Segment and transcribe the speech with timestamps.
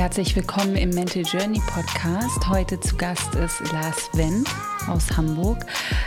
[0.00, 2.48] Herzlich willkommen im Mental Journey Podcast.
[2.48, 4.48] Heute zu Gast ist Lars Wendt
[4.88, 5.58] aus Hamburg.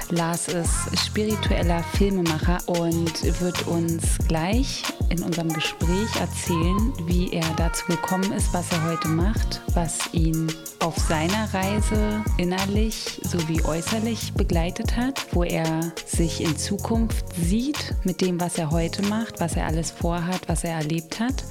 [0.09, 7.85] Lars ist spiritueller Filmemacher und wird uns gleich in unserem Gespräch erzählen, wie er dazu
[7.85, 14.98] gekommen ist, was er heute macht, was ihn auf seiner Reise innerlich sowie äußerlich begleitet
[14.98, 19.67] hat, wo er sich in Zukunft sieht mit dem, was er heute macht, was er
[19.67, 21.44] alles vorhat, was er erlebt hat.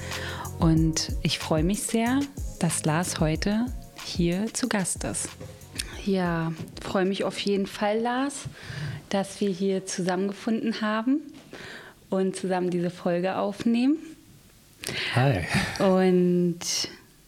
[0.63, 2.21] Und ich freue mich sehr,
[2.59, 3.65] dass Lars heute
[4.05, 5.27] hier zu Gast ist.
[6.05, 8.43] Ja, freue mich auf jeden Fall, Lars,
[9.09, 11.19] dass wir hier zusammengefunden haben
[12.09, 13.97] und zusammen diese Folge aufnehmen.
[15.13, 15.41] Hi.
[15.79, 16.59] Und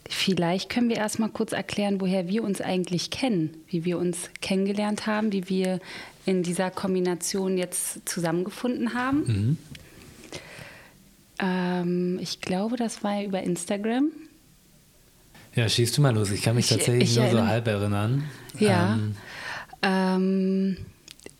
[0.07, 5.07] vielleicht können wir erstmal kurz erklären, woher wir uns eigentlich kennen, wie wir uns kennengelernt
[5.07, 5.81] haben, wie wir
[6.25, 9.17] in dieser Kombination jetzt zusammengefunden haben.
[9.27, 9.57] Mhm.
[11.39, 14.11] Ähm, ich glaube, das war über Instagram.
[15.55, 16.31] Ja, schießt du mal los.
[16.31, 18.23] Ich kann mich tatsächlich ich, nur so halb erinnern.
[18.59, 18.95] Ja.
[18.95, 19.15] Ähm.
[19.81, 20.77] Ähm,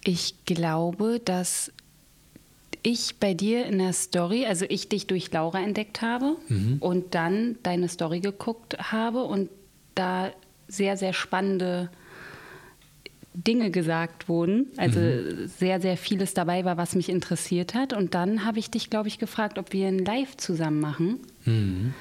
[0.04, 1.72] ich glaube, dass
[2.84, 6.78] ich bei dir in der Story, also ich dich durch Laura entdeckt habe mhm.
[6.80, 9.50] und dann deine Story geguckt habe und
[9.96, 10.32] da
[10.68, 11.90] sehr, sehr spannende
[13.36, 14.68] Dinge gesagt wurden.
[14.78, 15.48] Also mhm.
[15.48, 17.94] sehr, sehr vieles dabei war, was mich interessiert hat.
[17.94, 21.20] Und dann habe ich dich, glaube ich, gefragt, ob wir ein Live zusammen machen.
[21.46, 21.94] Mhm.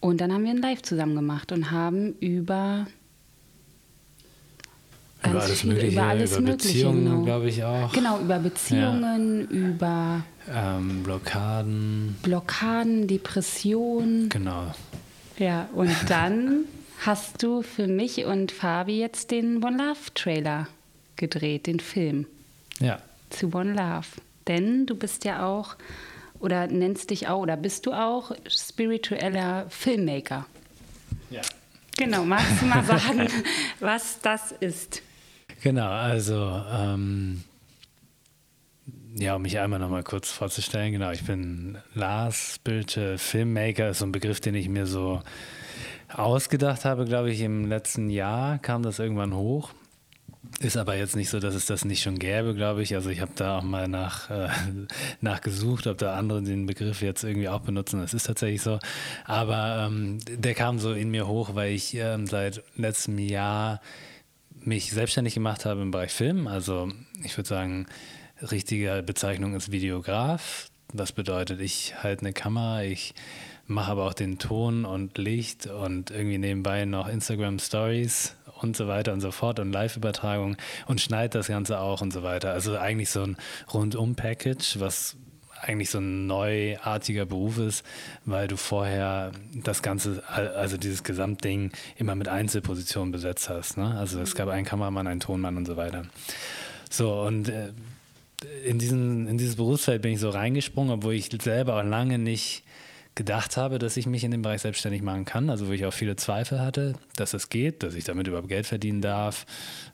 [0.00, 2.86] Und dann haben wir ein Live zusammen gemacht und haben über
[5.22, 7.24] über alles viel, Mögliche, über, alles über Mögliche, Beziehungen, genau.
[7.24, 7.92] glaube ich auch.
[7.92, 9.56] Genau, über Beziehungen, ja.
[9.58, 12.16] über ähm, Blockaden.
[12.22, 14.30] Blockaden, Depressionen.
[14.30, 14.72] Genau.
[15.38, 16.64] Ja, und dann
[17.06, 20.68] hast du für mich und Fabi jetzt den One Love Trailer
[21.16, 22.26] gedreht, den Film.
[22.78, 23.00] Ja.
[23.30, 24.06] Zu One Love.
[24.46, 25.76] Denn du bist ja auch,
[26.40, 30.46] oder nennst dich auch, oder bist du auch spiritueller Filmmaker?
[31.30, 31.42] Ja.
[31.96, 33.28] Genau, magst du mal sagen,
[33.80, 35.02] was das ist?
[35.62, 37.44] Genau, also ähm,
[39.14, 43.98] ja, um mich einmal noch mal kurz vorzustellen, genau, ich bin Lars Bilte, Filmmaker, ist
[43.98, 45.20] so ein Begriff, den ich mir so
[46.14, 49.70] ausgedacht habe, glaube ich, im letzten Jahr kam das irgendwann hoch.
[50.58, 52.94] Ist aber jetzt nicht so, dass es das nicht schon gäbe, glaube ich.
[52.94, 54.48] Also ich habe da auch mal nach, äh,
[55.20, 58.00] nachgesucht, ob da andere den Begriff jetzt irgendwie auch benutzen.
[58.00, 58.78] Das ist tatsächlich so.
[59.24, 63.80] Aber ähm, der kam so in mir hoch, weil ich ähm, seit letztem Jahr
[64.64, 66.46] mich selbstständig gemacht habe im Bereich Film.
[66.46, 66.90] Also
[67.22, 67.86] ich würde sagen,
[68.42, 70.68] richtige Bezeichnung ist Videograf.
[70.92, 73.14] Das bedeutet, ich halte eine Kamera, ich
[73.70, 78.88] mache aber auch den Ton und Licht und irgendwie nebenbei noch Instagram Stories und so
[78.88, 82.52] weiter und so fort und Live-Übertragung und schneide das Ganze auch und so weiter.
[82.52, 83.36] Also eigentlich so ein
[83.72, 85.16] Rundum-Package, was
[85.62, 87.84] eigentlich so ein neuartiger Beruf ist,
[88.24, 93.76] weil du vorher das Ganze, also dieses Gesamtding immer mit Einzelpositionen besetzt hast.
[93.76, 93.94] Ne?
[93.98, 96.06] Also es gab einen Kameramann, einen Tonmann und so weiter.
[96.90, 97.68] So, und äh,
[98.64, 102.64] in, diesen, in dieses Berufsfeld bin ich so reingesprungen, obwohl ich selber auch lange nicht
[103.14, 105.92] gedacht habe, dass ich mich in dem Bereich selbstständig machen kann, also wo ich auch
[105.92, 109.46] viele Zweifel hatte, dass es geht, dass ich damit überhaupt Geld verdienen darf,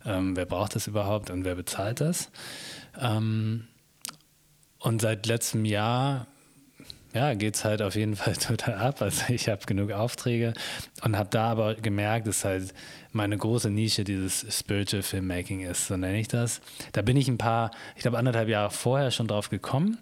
[0.04, 2.30] ähm, wer braucht das überhaupt und wer bezahlt das.
[3.00, 3.66] Ähm,
[4.78, 6.26] und seit letztem Jahr
[7.16, 9.00] ja, geht es halt auf jeden Fall total ab.
[9.00, 10.52] Also ich habe genug Aufträge
[11.02, 12.74] und habe da aber gemerkt, dass halt
[13.12, 16.60] meine große Nische dieses Spiritual Filmmaking ist, so nenne ich das.
[16.92, 19.98] Da bin ich ein paar, ich glaube anderthalb Jahre vorher schon drauf gekommen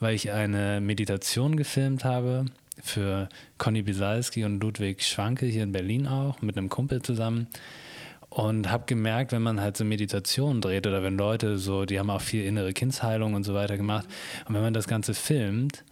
[0.00, 2.46] weil ich eine Meditation gefilmt habe
[2.82, 7.48] für Conny Bisalski und Ludwig Schwanke hier in Berlin auch, mit einem Kumpel zusammen.
[8.28, 12.10] Und habe gemerkt, wenn man halt so Meditationen dreht oder wenn Leute so, die haben
[12.10, 14.06] auch viel innere Kindsheilung und so weiter gemacht.
[14.46, 15.84] Und wenn man das Ganze filmt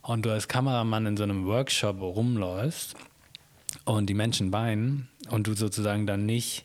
[0.00, 2.94] und du als Kameramann in so einem Workshop rumläufst
[3.84, 6.64] und die Menschen weinen und du sozusagen dann nicht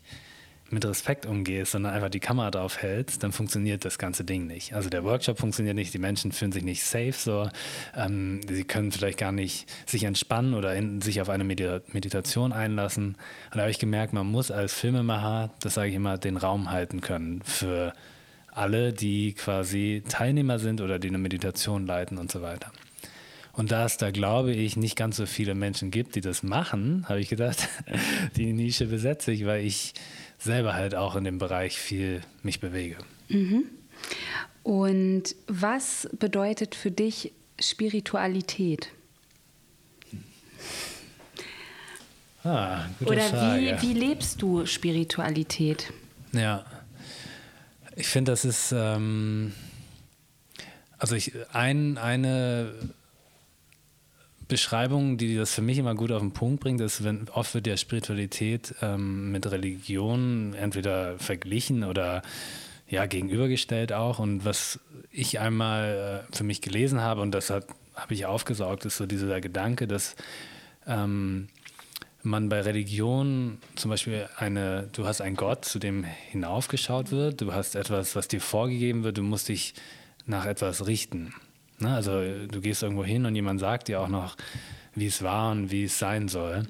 [0.69, 4.74] mit Respekt umgehst, sondern einfach die Kamera drauf hältst, dann funktioniert das ganze Ding nicht.
[4.74, 7.50] Also der Workshop funktioniert nicht, die Menschen fühlen sich nicht safe, so,
[7.95, 13.15] ähm, sie können vielleicht gar nicht sich entspannen oder in, sich auf eine Meditation einlassen.
[13.45, 16.71] Und da habe ich gemerkt, man muss als Filmemacher, das sage ich immer, den Raum
[16.71, 17.94] halten können für
[18.51, 22.71] alle, die quasi Teilnehmer sind oder die eine Meditation leiten und so weiter.
[23.53, 27.06] Und da es da, glaube ich, nicht ganz so viele Menschen gibt, die das machen,
[27.09, 27.68] habe ich gedacht,
[28.38, 29.94] die Nische besetze ich, weil ich
[30.38, 32.98] selber halt auch in dem Bereich viel mich bewege.
[33.30, 33.66] Mhm.
[34.63, 38.89] Und was bedeutet für dich Spiritualität?
[42.44, 43.78] Ah, gute Oder Frage.
[43.81, 45.92] Wie, wie lebst du Spiritualität?
[46.31, 46.66] Ja,
[47.95, 49.54] ich finde, das ist, ähm,
[50.98, 52.72] also ich, ein, eine
[54.47, 57.67] Beschreibung, die das für mich immer gut auf den Punkt bringt, ist, wenn oft wird
[57.67, 62.21] ja Spiritualität ähm, mit Religion entweder verglichen oder
[62.89, 64.19] ja gegenübergestellt auch.
[64.19, 64.79] Und was
[65.11, 67.65] ich einmal äh, für mich gelesen habe und das habe
[68.09, 70.15] ich aufgesaugt, ist so dieser Gedanke, dass
[70.85, 71.49] ähm,
[72.23, 77.53] man bei Religion zum Beispiel eine, du hast einen Gott, zu dem hinaufgeschaut wird, du
[77.53, 79.73] hast etwas, was dir vorgegeben wird, du musst dich
[80.25, 81.33] nach etwas richten.
[81.79, 81.94] Ne?
[81.94, 84.35] Also du gehst irgendwo hin und jemand sagt dir auch noch,
[84.95, 86.63] wie es war und wie es sein soll.
[86.63, 86.68] Mhm.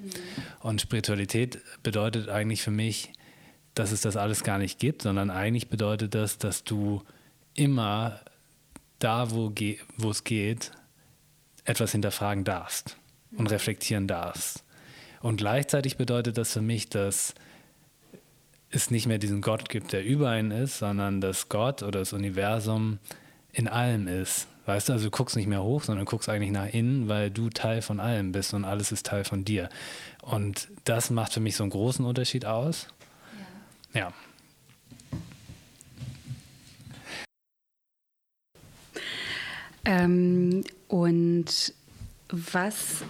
[0.61, 3.13] Und Spiritualität bedeutet eigentlich für mich,
[3.73, 7.03] dass es das alles gar nicht gibt, sondern eigentlich bedeutet das, dass du
[7.53, 8.19] immer
[8.99, 9.53] da, wo,
[9.97, 10.71] wo es geht,
[11.63, 12.97] etwas hinterfragen darfst
[13.31, 13.47] und mhm.
[13.47, 14.63] reflektieren darfst.
[15.21, 17.33] Und gleichzeitig bedeutet das für mich, dass
[18.69, 22.13] es nicht mehr diesen Gott gibt, der über einen ist, sondern dass Gott oder das
[22.13, 22.99] Universum
[23.51, 24.47] in allem ist.
[24.67, 27.49] Weißt du, also du guckst nicht mehr hoch, sondern guckst eigentlich nach innen, weil du
[27.49, 29.69] Teil von allem bist und alles ist Teil von dir.
[30.21, 32.87] Und das macht für mich so einen großen Unterschied aus.
[33.93, 34.01] Ja.
[34.01, 34.13] ja.
[39.85, 41.73] Ähm, und
[42.29, 43.03] was,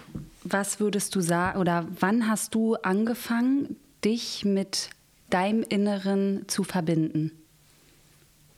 [0.44, 4.90] was würdest du sagen, oder wann hast du angefangen, dich mit
[5.28, 7.32] deinem Inneren zu verbinden?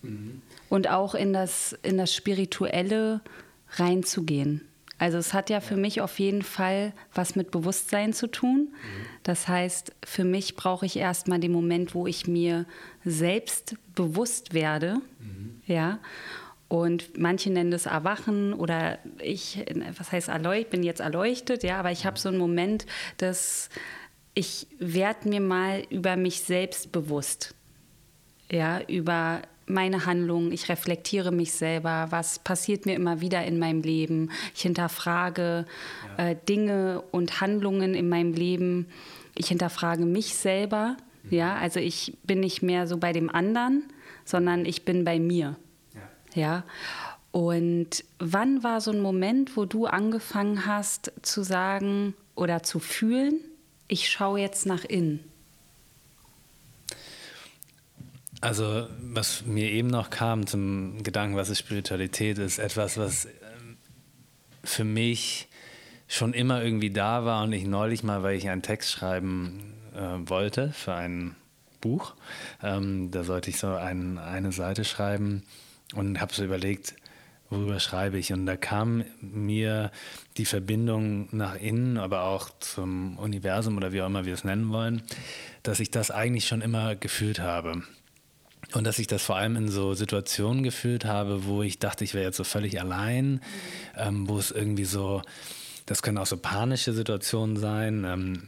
[0.02, 0.42] Mhm.
[0.68, 3.20] Und auch in das, in das Spirituelle
[3.72, 4.62] reinzugehen.
[4.98, 8.68] Also es hat ja für mich auf jeden Fall was mit Bewusstsein zu tun.
[8.70, 9.06] Mhm.
[9.22, 12.66] Das heißt, für mich brauche ich erstmal den Moment, wo ich mir
[13.02, 15.00] selbst bewusst werde.
[15.18, 15.62] Mhm.
[15.66, 16.00] Ja.
[16.68, 19.64] Und manche nennen das Erwachen oder ich,
[19.96, 22.86] was heißt erleuchtet, bin jetzt erleuchtet, ja, aber ich habe so einen Moment,
[23.16, 23.70] dass
[24.34, 27.54] ich werde mir mal über mich selbst bewusst.
[28.52, 33.82] Ja, über meine Handlungen, ich reflektiere mich selber, was passiert mir immer wieder in meinem
[33.82, 35.64] Leben, ich hinterfrage
[36.18, 36.28] ja.
[36.28, 38.86] äh, Dinge und Handlungen in meinem Leben,
[39.36, 41.34] ich hinterfrage mich selber, mhm.
[41.34, 43.84] ja, also ich bin nicht mehr so bei dem anderen,
[44.24, 45.56] sondern ich bin bei mir.
[46.34, 46.64] Ja.
[47.32, 53.40] Und wann war so ein Moment, wo du angefangen hast zu sagen oder zu fühlen,
[53.88, 55.29] ich schaue jetzt nach innen?
[58.40, 63.76] Also, was mir eben noch kam zum Gedanken, was ist Spiritualität, ist etwas, was ähm,
[64.64, 65.48] für mich
[66.08, 70.28] schon immer irgendwie da war und ich neulich mal, weil ich einen Text schreiben äh,
[70.28, 71.36] wollte für ein
[71.80, 72.14] Buch,
[72.62, 75.42] ähm, da sollte ich so ein, eine Seite schreiben
[75.94, 76.94] und habe so überlegt,
[77.50, 78.32] worüber schreibe ich.
[78.32, 79.90] Und da kam mir
[80.36, 84.70] die Verbindung nach innen, aber auch zum Universum oder wie auch immer wir es nennen
[84.70, 85.02] wollen,
[85.62, 87.82] dass ich das eigentlich schon immer gefühlt habe.
[88.74, 92.14] Und dass ich das vor allem in so Situationen gefühlt habe, wo ich dachte, ich
[92.14, 93.40] wäre jetzt so völlig allein,
[93.96, 95.22] ähm, wo es irgendwie so,
[95.86, 98.04] das können auch so panische Situationen sein.
[98.04, 98.42] Ähm,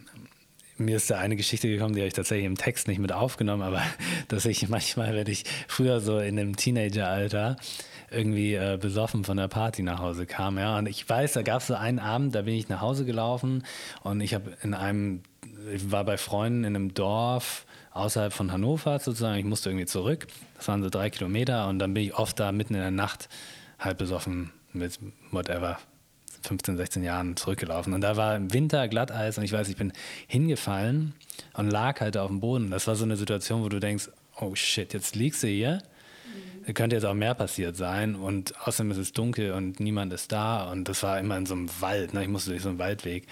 [0.79, 3.63] mir ist da eine Geschichte gekommen, die habe ich tatsächlich im Text nicht mit aufgenommen,
[3.63, 3.83] aber
[4.29, 7.57] dass ich manchmal, wenn ich früher so in dem Teenageralter
[8.11, 11.63] irgendwie äh, besoffen von der Party nach Hause kam, ja, und ich weiß, da gab
[11.63, 13.65] es so einen Abend, da bin ich nach Hause gelaufen
[14.03, 15.23] und ich habe in einem,
[15.73, 20.27] ich war bei Freunden in einem Dorf außerhalb von Hannover sozusagen, ich musste irgendwie zurück,
[20.57, 23.29] das waren so drei Kilometer und dann bin ich oft da mitten in der Nacht
[23.79, 24.99] halb besoffen mit
[25.31, 25.79] whatever,
[26.43, 27.93] 15, 16 Jahren zurückgelaufen.
[27.93, 29.93] Und da war im Winter Glatteis und ich weiß, ich bin
[30.27, 31.15] hingefallen
[31.55, 32.71] und lag halt auf dem Boden.
[32.71, 34.09] Das war so eine Situation, wo du denkst,
[34.41, 35.83] oh shit, jetzt liegst du hier.
[36.67, 36.75] Mhm.
[36.75, 40.71] Könnte jetzt auch mehr passiert sein und außerdem ist es dunkel und niemand ist da
[40.71, 42.23] und das war immer in so einem Wald, ne?
[42.23, 43.27] ich musste durch so einen Waldweg.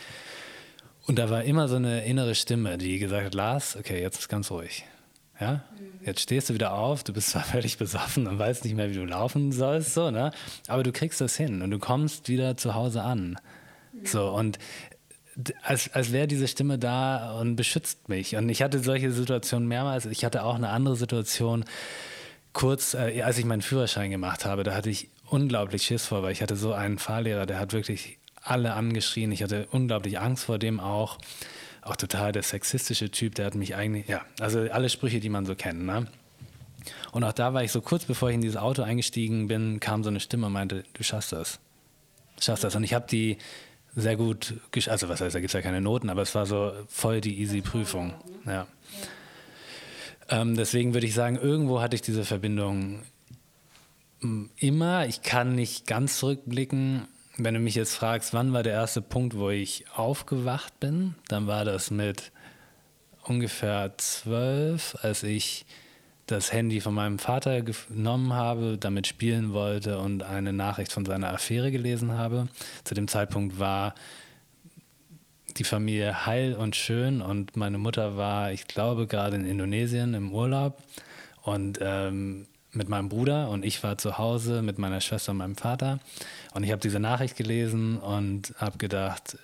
[1.06, 4.28] Und da war immer so eine innere Stimme, die gesagt hat, Lars, okay, jetzt ist
[4.28, 4.84] ganz ruhig.
[5.40, 5.64] Ja?
[5.78, 6.06] Mhm.
[6.06, 8.94] Jetzt stehst du wieder auf, du bist zwar völlig besoffen und weißt nicht mehr, wie
[8.94, 10.32] du laufen sollst, so, ne?
[10.68, 13.38] aber du kriegst das hin und du kommst wieder zu Hause an.
[13.92, 14.06] Mhm.
[14.06, 14.58] So, und
[15.62, 18.36] als, als wäre diese Stimme da und beschützt mich.
[18.36, 20.06] Und ich hatte solche Situationen mehrmals.
[20.06, 21.64] Ich hatte auch eine andere Situation,
[22.52, 26.32] kurz, äh, als ich meinen Führerschein gemacht habe, da hatte ich unglaublich Schiss vor, weil
[26.32, 29.32] ich hatte so einen Fahrlehrer, der hat wirklich alle angeschrien.
[29.32, 31.18] Ich hatte unglaublich Angst vor dem auch
[31.82, 35.46] auch total der sexistische Typ, der hat mich eigentlich, ja, also alle Sprüche, die man
[35.46, 36.06] so kennt, ne?
[37.12, 40.02] Und auch da war ich so kurz bevor ich in dieses Auto eingestiegen bin, kam
[40.02, 41.58] so eine Stimme und meinte, du schaffst das.
[42.36, 42.74] Du schaffst das.
[42.74, 43.38] Und ich habe die
[43.94, 44.54] sehr gut,
[44.86, 47.40] also was heißt, da gibt es ja keine Noten, aber es war so voll die
[47.40, 48.14] easy Prüfung.
[48.46, 48.66] Ja.
[50.28, 53.02] Ähm, deswegen würde ich sagen, irgendwo hatte ich diese Verbindung
[54.56, 55.06] immer.
[55.06, 57.08] Ich kann nicht ganz zurückblicken,
[57.44, 61.46] wenn du mich jetzt fragst, wann war der erste Punkt, wo ich aufgewacht bin, dann
[61.46, 62.32] war das mit
[63.24, 65.66] ungefähr zwölf, als ich
[66.26, 71.32] das Handy von meinem Vater genommen habe, damit spielen wollte und eine Nachricht von seiner
[71.32, 72.48] Affäre gelesen habe.
[72.84, 73.94] Zu dem Zeitpunkt war
[75.56, 80.32] die Familie heil und schön und meine Mutter war, ich glaube, gerade in Indonesien im
[80.32, 80.80] Urlaub
[81.42, 85.56] und ähm, mit meinem Bruder und ich war zu Hause mit meiner Schwester und meinem
[85.56, 85.98] Vater
[86.54, 89.38] und ich habe diese Nachricht gelesen und habe gedacht,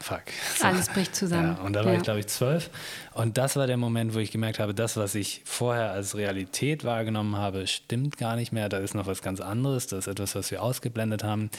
[0.00, 0.22] fuck.
[0.62, 1.56] Alles bricht zusammen.
[1.58, 1.98] Ja, und da war ja.
[1.98, 2.70] ich, glaube ich, zwölf.
[3.14, 6.84] Und das war der Moment, wo ich gemerkt habe, das, was ich vorher als Realität
[6.84, 8.68] wahrgenommen habe, stimmt gar nicht mehr.
[8.68, 9.86] Da ist noch was ganz anderes.
[9.86, 11.50] Das ist etwas, was wir ausgeblendet haben.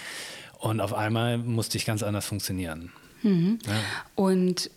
[0.57, 2.91] Und auf einmal musste ich ganz anders funktionieren.
[3.23, 3.59] Mhm.
[3.65, 3.73] Ja.
[4.15, 4.69] Und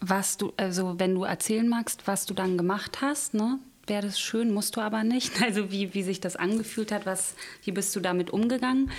[0.00, 3.58] was du, also wenn du erzählen magst, was du dann gemacht hast, ne?
[3.86, 5.32] Wäre das schön, musst du aber nicht.
[5.42, 7.34] Also wie, wie sich das angefühlt hat, was,
[7.64, 8.90] wie bist du damit umgegangen?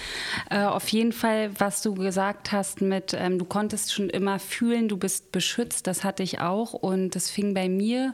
[0.50, 4.90] Äh, auf jeden Fall, was du gesagt hast mit, ähm, du konntest schon immer fühlen,
[4.90, 8.14] du bist beschützt, das hatte ich auch und das fing bei mir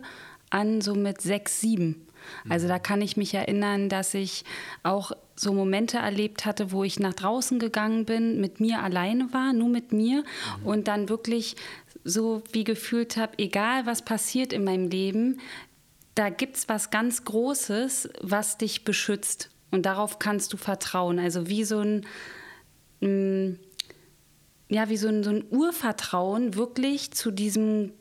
[0.51, 2.07] an so mit sechs, sieben.
[2.47, 4.43] Also da kann ich mich erinnern, dass ich
[4.83, 9.53] auch so Momente erlebt hatte, wo ich nach draußen gegangen bin, mit mir alleine war,
[9.53, 10.23] nur mit mir
[10.59, 10.65] mhm.
[10.65, 11.55] und dann wirklich
[12.03, 15.39] so wie gefühlt habe, egal was passiert in meinem Leben,
[16.15, 19.49] da gibt es was ganz Großes, was dich beschützt.
[19.71, 21.19] Und darauf kannst du vertrauen.
[21.19, 22.05] Also wie so ein,
[23.01, 23.59] mm,
[24.69, 27.93] ja, wie so ein, so ein Urvertrauen wirklich zu diesem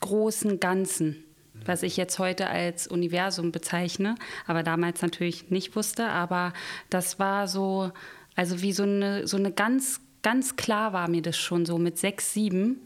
[0.00, 1.24] großen Ganzen,
[1.64, 4.16] was ich jetzt heute als Universum bezeichne,
[4.46, 6.06] aber damals natürlich nicht wusste.
[6.06, 6.52] Aber
[6.90, 7.92] das war so,
[8.34, 11.98] also wie so eine, so eine ganz, ganz klar war mir das schon so mit
[11.98, 12.80] sechs, sieben,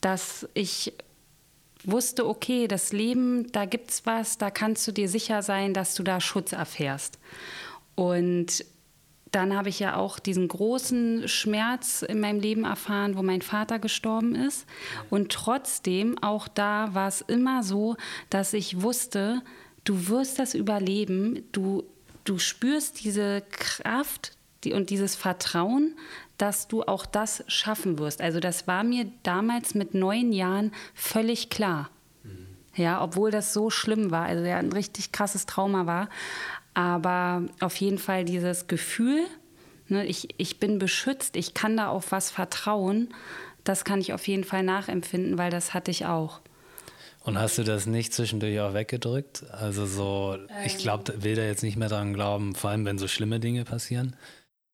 [0.00, 0.92] dass ich
[1.86, 5.94] wusste, okay, das Leben, da gibt es was, da kannst du dir sicher sein, dass
[5.94, 7.18] du da Schutz erfährst.
[7.94, 8.64] Und
[9.32, 13.78] dann habe ich ja auch diesen großen Schmerz in meinem Leben erfahren, wo mein Vater
[13.78, 14.66] gestorben ist.
[15.10, 17.96] Und trotzdem, auch da war es immer so,
[18.30, 19.42] dass ich wusste,
[19.84, 21.84] du wirst das überleben, du,
[22.24, 25.94] du spürst diese Kraft die, und dieses Vertrauen,
[26.38, 28.20] dass du auch das schaffen wirst.
[28.20, 31.90] Also das war mir damals mit neun Jahren völlig klar.
[32.22, 32.46] Mhm.
[32.74, 36.08] Ja, obwohl das so schlimm war, also ja ein richtig krasses Trauma war.
[36.74, 39.24] Aber auf jeden Fall dieses Gefühl,
[39.88, 43.08] ne, ich, ich bin beschützt, ich kann da auf was vertrauen,
[43.64, 46.40] das kann ich auf jeden Fall nachempfinden, weil das hatte ich auch.
[47.26, 49.42] Und hast du das nicht zwischendurch auch weggedrückt?
[49.50, 50.78] Also so, ich ähm.
[50.78, 54.14] glaube, will da jetzt nicht mehr dran glauben, vor allem wenn so schlimme Dinge passieren?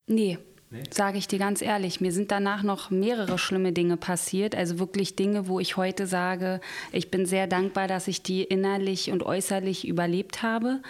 [0.07, 0.39] Nee,
[0.73, 0.85] Nee.
[0.91, 4.55] Sage ich dir ganz ehrlich, mir sind danach noch mehrere schlimme Dinge passiert.
[4.55, 9.11] Also wirklich Dinge, wo ich heute sage, ich bin sehr dankbar, dass ich die innerlich
[9.11, 10.81] und äußerlich überlebt habe.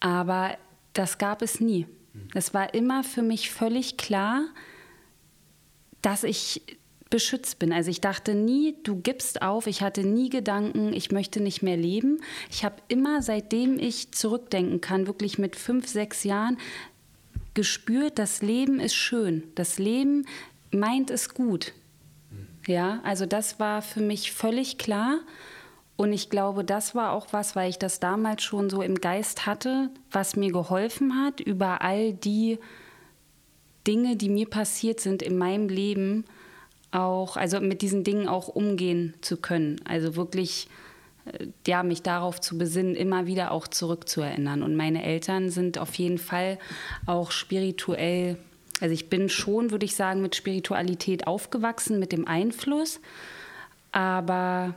[0.00, 0.56] Aber
[0.92, 1.86] das gab es nie.
[2.14, 2.28] Hm.
[2.34, 4.42] Es war immer für mich völlig klar,
[6.02, 6.62] dass ich
[7.12, 7.72] beschützt bin.
[7.72, 9.68] Also ich dachte nie, du gibst auf.
[9.68, 12.20] Ich hatte nie Gedanken, ich möchte nicht mehr leben.
[12.50, 16.56] Ich habe immer, seitdem ich zurückdenken kann, wirklich mit fünf, sechs Jahren,
[17.54, 19.44] gespürt, das Leben ist schön.
[19.54, 20.26] Das Leben
[20.70, 21.72] meint es gut.
[22.66, 25.18] Ja, also das war für mich völlig klar.
[25.96, 29.46] Und ich glaube, das war auch was, weil ich das damals schon so im Geist
[29.46, 32.58] hatte, was mir geholfen hat, über all die
[33.86, 36.24] Dinge, die mir passiert sind in meinem Leben,
[36.92, 39.80] auch, also mit diesen Dingen auch umgehen zu können.
[39.84, 40.68] Also wirklich
[41.66, 44.62] ja, mich darauf zu besinnen, immer wieder auch zurückzuerinnern.
[44.62, 46.58] Und meine Eltern sind auf jeden Fall
[47.06, 48.36] auch spirituell,
[48.80, 53.00] also ich bin schon, würde ich sagen, mit Spiritualität aufgewachsen, mit dem Einfluss,
[53.92, 54.74] aber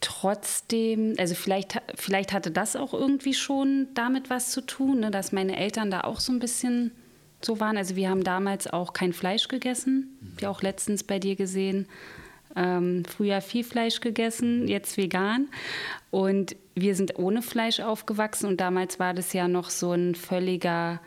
[0.00, 5.32] trotzdem, also vielleicht, vielleicht hatte das auch irgendwie schon damit was zu tun, ne, dass
[5.32, 6.92] meine Eltern da auch so ein bisschen
[7.42, 7.76] so waren.
[7.76, 11.86] Also wir haben damals auch kein Fleisch gegessen, wie auch letztens bei dir gesehen.
[12.56, 15.48] Ähm, früher viel Fleisch gegessen, jetzt vegan.
[16.10, 21.00] Und wir sind ohne Fleisch aufgewachsen und damals war das ja noch so ein völliger,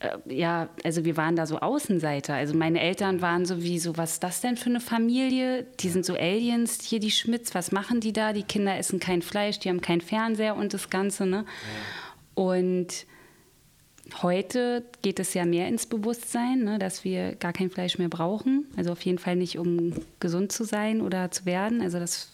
[0.00, 2.34] äh, ja, also wir waren da so Außenseiter.
[2.34, 5.66] Also meine Eltern waren so wie so, was ist das denn für eine Familie?
[5.80, 8.32] Die sind so Aliens, hier die Schmitz, was machen die da?
[8.32, 11.44] Die Kinder essen kein Fleisch, die haben keinen Fernseher und das Ganze, ne?
[11.44, 12.42] Ja.
[12.42, 13.06] Und
[14.20, 18.66] Heute geht es ja mehr ins Bewusstsein, ne, dass wir gar kein Fleisch mehr brauchen.
[18.76, 22.30] Also auf jeden Fall nicht, um gesund zu sein oder zu werden, also das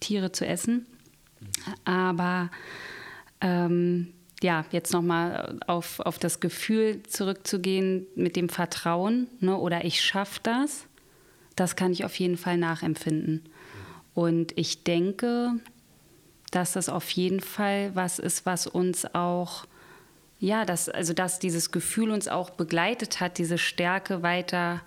[0.00, 0.86] Tiere zu essen.
[1.84, 2.50] Aber
[3.40, 10.00] ähm, ja, jetzt nochmal auf, auf das Gefühl zurückzugehen mit dem Vertrauen ne, oder ich
[10.00, 10.86] schaffe das,
[11.56, 13.48] das kann ich auf jeden Fall nachempfinden.
[14.14, 15.52] Und ich denke,
[16.50, 19.66] dass das auf jeden Fall was ist, was uns auch
[20.40, 24.80] ja, dass, also dass dieses Gefühl uns auch begleitet hat, diese Stärke weiter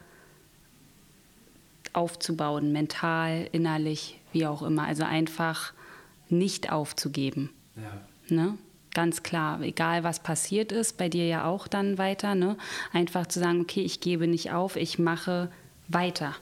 [1.94, 4.86] aufzubauen, mental, innerlich, wie auch immer.
[4.86, 5.74] Also einfach
[6.30, 7.50] nicht aufzugeben.
[7.76, 8.36] Ja.
[8.36, 8.58] Ne?
[8.94, 12.58] ganz klar, egal was passiert ist, bei dir ja auch dann weiter, ne?
[12.94, 15.50] einfach zu sagen, okay, ich gebe nicht auf, ich mache
[15.88, 16.36] weiter.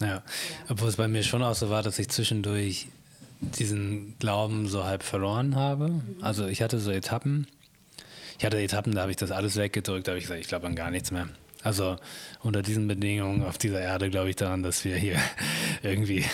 [0.00, 0.22] Ja,
[0.68, 2.88] obwohl es bei mir schon auch so war, dass ich zwischendurch
[3.40, 6.00] diesen Glauben so halb verloren habe.
[6.20, 7.46] Also ich hatte so Etappen.
[8.38, 10.68] Ich hatte Etappen, da habe ich das alles weggedrückt, da habe ich gesagt, ich glaube
[10.68, 11.28] an gar nichts mehr.
[11.64, 11.96] Also
[12.40, 15.16] unter diesen Bedingungen auf dieser Erde glaube ich daran, dass wir hier
[15.82, 16.24] irgendwie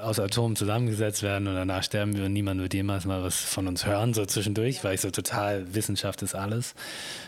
[0.00, 3.66] aus Atomen zusammengesetzt werden und danach sterben wir und niemand wird jemals mal was von
[3.66, 6.76] uns hören, so zwischendurch, weil ich so total, Wissenschaft ist alles.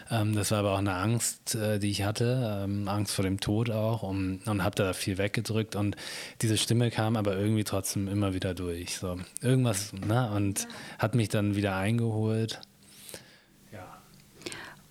[0.08, 3.40] Ähm, das war aber auch eine Angst, äh, die ich hatte, ähm, Angst vor dem
[3.40, 5.96] Tod auch und, und habe da viel weggedrückt und
[6.42, 8.98] diese Stimme kam aber irgendwie trotzdem immer wieder durch.
[8.98, 10.30] So irgendwas, ne?
[10.30, 10.68] Und
[11.00, 12.60] hat mich dann wieder eingeholt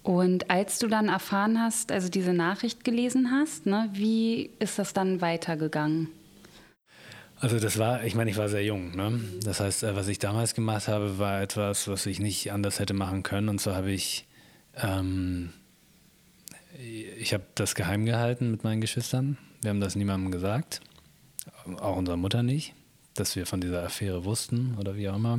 [0.04, 4.94] und als du dann erfahren hast, also diese Nachricht gelesen hast, ne, wie ist das
[4.94, 6.10] dann weitergegangen?
[7.42, 8.96] Also das war, ich meine, ich war sehr jung.
[8.96, 9.20] Ne?
[9.44, 12.94] Das heißt, äh, was ich damals gemacht habe, war etwas, was ich nicht anders hätte
[12.94, 13.48] machen können.
[13.48, 14.28] Und so habe ich,
[14.76, 15.54] ähm,
[17.18, 19.38] ich habe das geheim gehalten mit meinen Geschwistern.
[19.62, 20.82] Wir haben das niemandem gesagt,
[21.80, 22.74] auch unserer Mutter nicht,
[23.14, 25.38] dass wir von dieser Affäre wussten oder wie auch immer.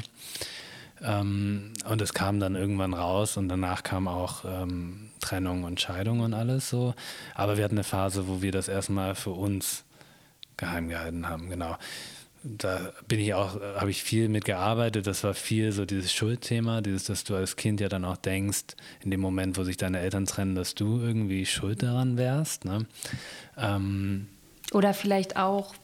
[1.03, 6.21] Ähm, und es kam dann irgendwann raus und danach kam auch ähm, Trennung und Scheidung
[6.21, 6.95] und alles so.
[7.35, 9.85] Aber wir hatten eine Phase, wo wir das erstmal für uns
[10.57, 11.77] geheim gehalten haben, genau.
[12.43, 15.07] Da bin ich auch, habe ich viel mitgearbeitet.
[15.07, 18.77] Das war viel so dieses Schuldthema, dieses, dass du als Kind ja dann auch denkst,
[19.03, 22.65] in dem Moment, wo sich deine Eltern trennen, dass du irgendwie schuld daran wärst.
[22.65, 22.87] Ne?
[23.59, 24.29] Ähm,
[24.73, 25.75] Oder vielleicht auch,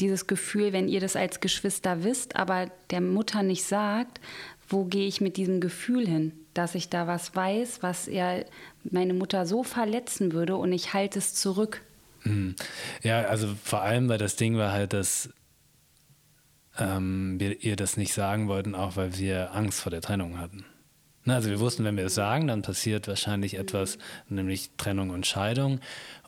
[0.00, 4.20] dieses Gefühl, wenn ihr das als Geschwister wisst, aber der Mutter nicht sagt,
[4.68, 8.36] wo gehe ich mit diesem Gefühl hin, dass ich da was weiß, was ja
[8.84, 11.82] meine Mutter so verletzen würde und ich halte es zurück.
[12.24, 12.54] Mhm.
[13.02, 15.30] Ja, also vor allem, weil das Ding war halt, dass
[16.78, 20.64] ähm, wir ihr das nicht sagen wollten, auch weil wir Angst vor der Trennung hatten.
[21.24, 23.98] Na, also wir wussten, wenn wir es sagen, dann passiert wahrscheinlich etwas,
[24.28, 25.80] nämlich Trennung und Scheidung.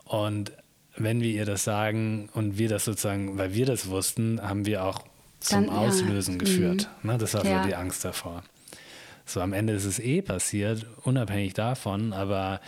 [0.05, 0.53] Und
[0.97, 4.85] wenn wir ihr das sagen und wir das sozusagen, weil wir das wussten, haben wir
[4.85, 5.05] auch
[5.41, 6.39] zum Dann, Auslösen ja.
[6.39, 6.89] geführt.
[7.03, 7.11] Mhm.
[7.11, 7.63] Ne, das war ja.
[7.63, 8.43] so die Angst davor.
[9.25, 12.61] So am Ende ist es eh passiert, unabhängig davon, aber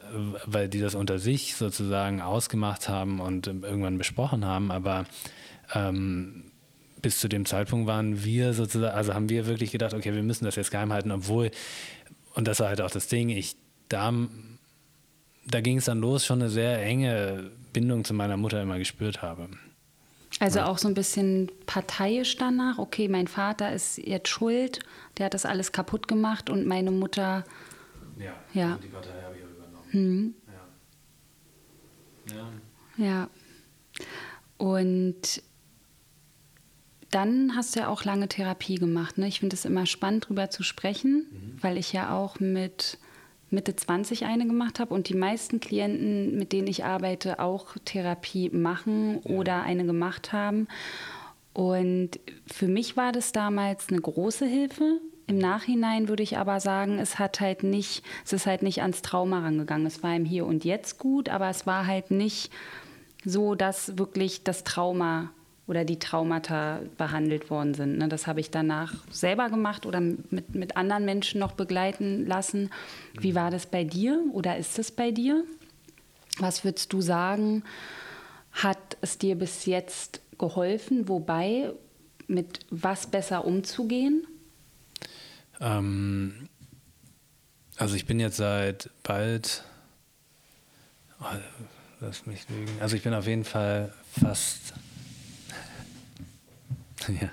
[0.00, 5.06] äh, weil die das unter sich sozusagen ausgemacht haben und irgendwann besprochen haben, aber
[5.74, 6.44] ähm,
[7.02, 10.44] bis zu dem Zeitpunkt waren wir sozusagen, also haben wir wirklich gedacht, okay, wir müssen
[10.44, 11.50] das jetzt geheim halten, obwohl,
[12.34, 13.56] und das war halt auch das Ding, ich
[13.88, 14.12] da,
[15.46, 19.22] da ging es dann los, schon eine sehr enge Bindung zu meiner Mutter immer gespürt
[19.22, 19.48] habe.
[20.40, 22.78] Also auch so ein bisschen parteiisch danach.
[22.78, 24.80] Okay, mein Vater ist jetzt schuld,
[25.18, 27.44] der hat das alles kaputt gemacht und meine Mutter.
[28.18, 28.78] Ja, ja.
[28.82, 29.84] Die Partei habe ich auch übernommen.
[29.90, 30.34] Hm.
[32.26, 32.36] Ja.
[32.36, 32.50] ja.
[32.96, 33.28] Ja.
[34.56, 35.42] Und
[37.10, 39.18] dann hast du ja auch lange Therapie gemacht.
[39.18, 39.26] Ne?
[39.26, 41.62] Ich finde es immer spannend, darüber zu sprechen, mhm.
[41.62, 42.98] weil ich ja auch mit
[43.50, 48.50] Mitte 20 eine gemacht habe und die meisten Klienten, mit denen ich arbeite, auch Therapie
[48.50, 49.36] machen ja.
[49.36, 50.68] oder eine gemacht haben.
[51.52, 55.00] Und für mich war das damals eine große Hilfe.
[55.26, 59.02] Im Nachhinein würde ich aber sagen, es hat halt nicht, es ist halt nicht ans
[59.02, 59.86] Trauma rangegangen.
[59.86, 62.50] Es war im Hier und Jetzt gut, aber es war halt nicht
[63.24, 65.30] so, dass wirklich das Trauma
[65.70, 67.96] oder die Traumata behandelt worden sind.
[67.96, 68.08] Ne?
[68.08, 72.70] Das habe ich danach selber gemacht oder mit, mit anderen Menschen noch begleiten lassen.
[73.14, 75.44] Wie war das bei dir oder ist es bei dir?
[76.38, 77.62] Was würdest du sagen,
[78.50, 81.08] hat es dir bis jetzt geholfen?
[81.08, 81.70] Wobei,
[82.26, 84.26] mit was besser umzugehen?
[85.60, 86.48] Ähm,
[87.76, 89.62] also ich bin jetzt seit bald,
[91.20, 91.26] oh,
[92.00, 94.74] lass mich lügen, also ich bin auf jeden Fall fast
[97.20, 97.30] ja.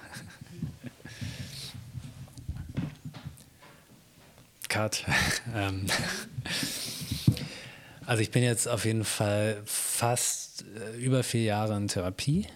[4.67, 5.05] Cut.
[5.55, 5.87] Ähm,
[8.05, 12.47] also ich bin jetzt auf jeden Fall fast äh, über vier Jahre in Therapie.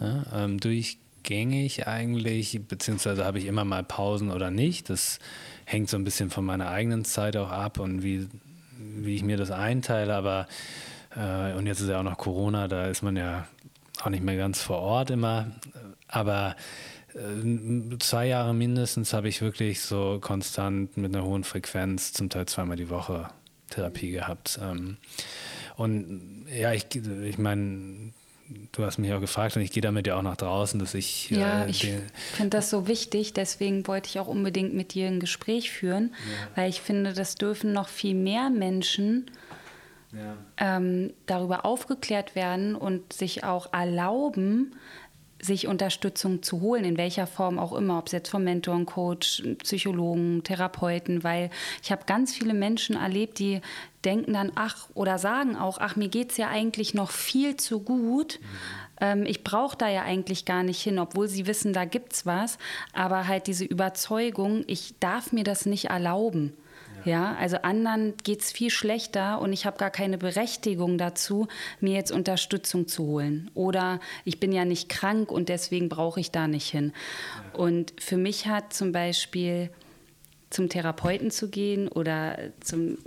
[0.00, 4.90] Ja, ähm, durchgängig eigentlich, beziehungsweise habe ich immer mal Pausen oder nicht.
[4.90, 5.18] Das
[5.64, 8.28] hängt so ein bisschen von meiner eigenen Zeit auch ab und wie,
[8.78, 10.14] wie ich mir das einteile.
[10.14, 10.46] Aber
[11.16, 13.46] äh, und jetzt ist ja auch noch Corona, da ist man ja
[14.02, 15.52] auch nicht mehr ganz vor Ort immer.
[16.08, 16.56] Aber
[17.14, 22.46] äh, zwei Jahre mindestens habe ich wirklich so konstant mit einer hohen Frequenz, zum Teil
[22.46, 23.28] zweimal die Woche
[23.70, 24.58] Therapie gehabt.
[24.62, 24.96] Ähm,
[25.76, 28.12] und ja, ich, ich meine,
[28.72, 31.30] du hast mich auch gefragt und ich gehe damit ja auch nach draußen, dass ich.
[31.30, 31.86] Ja, äh, ich
[32.34, 36.48] finde das so wichtig, deswegen wollte ich auch unbedingt mit dir ein Gespräch führen, ja.
[36.56, 39.30] weil ich finde, das dürfen noch viel mehr Menschen
[40.12, 40.36] ja.
[40.56, 44.74] ähm, darüber aufgeklärt werden und sich auch erlauben,
[45.40, 49.42] sich Unterstützung zu holen, in welcher Form auch immer, ob es jetzt vom Mentor, Coach,
[49.58, 51.50] Psychologen, Therapeuten, weil
[51.82, 53.60] ich habe ganz viele Menschen erlebt, die
[54.04, 57.80] denken dann, ach, oder sagen auch, ach, mir geht es ja eigentlich noch viel zu
[57.80, 58.40] gut.
[59.00, 62.26] Ähm, ich brauche da ja eigentlich gar nicht hin, obwohl sie wissen, da gibt es
[62.26, 62.58] was.
[62.92, 66.54] Aber halt diese Überzeugung, ich darf mir das nicht erlauben.
[67.04, 71.48] Ja, also anderen geht es viel schlechter und ich habe gar keine Berechtigung dazu,
[71.80, 73.50] mir jetzt Unterstützung zu holen.
[73.54, 76.92] Oder ich bin ja nicht krank und deswegen brauche ich da nicht hin.
[77.52, 79.70] Und für mich hat zum Beispiel
[80.50, 82.98] zum Therapeuten zu gehen oder zum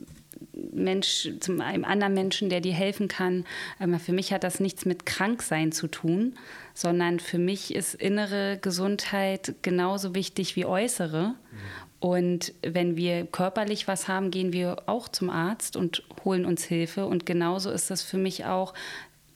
[0.54, 3.46] Mensch, zum einem anderen Menschen, der dir helfen kann.
[3.80, 6.36] Ähm, für mich hat das nichts mit Kranksein zu tun,
[6.74, 11.30] sondern für mich ist innere Gesundheit genauso wichtig wie äußere.
[11.30, 11.91] Mhm.
[12.02, 17.06] Und wenn wir körperlich was haben, gehen wir auch zum Arzt und holen uns Hilfe.
[17.06, 18.74] Und genauso ist das für mich auch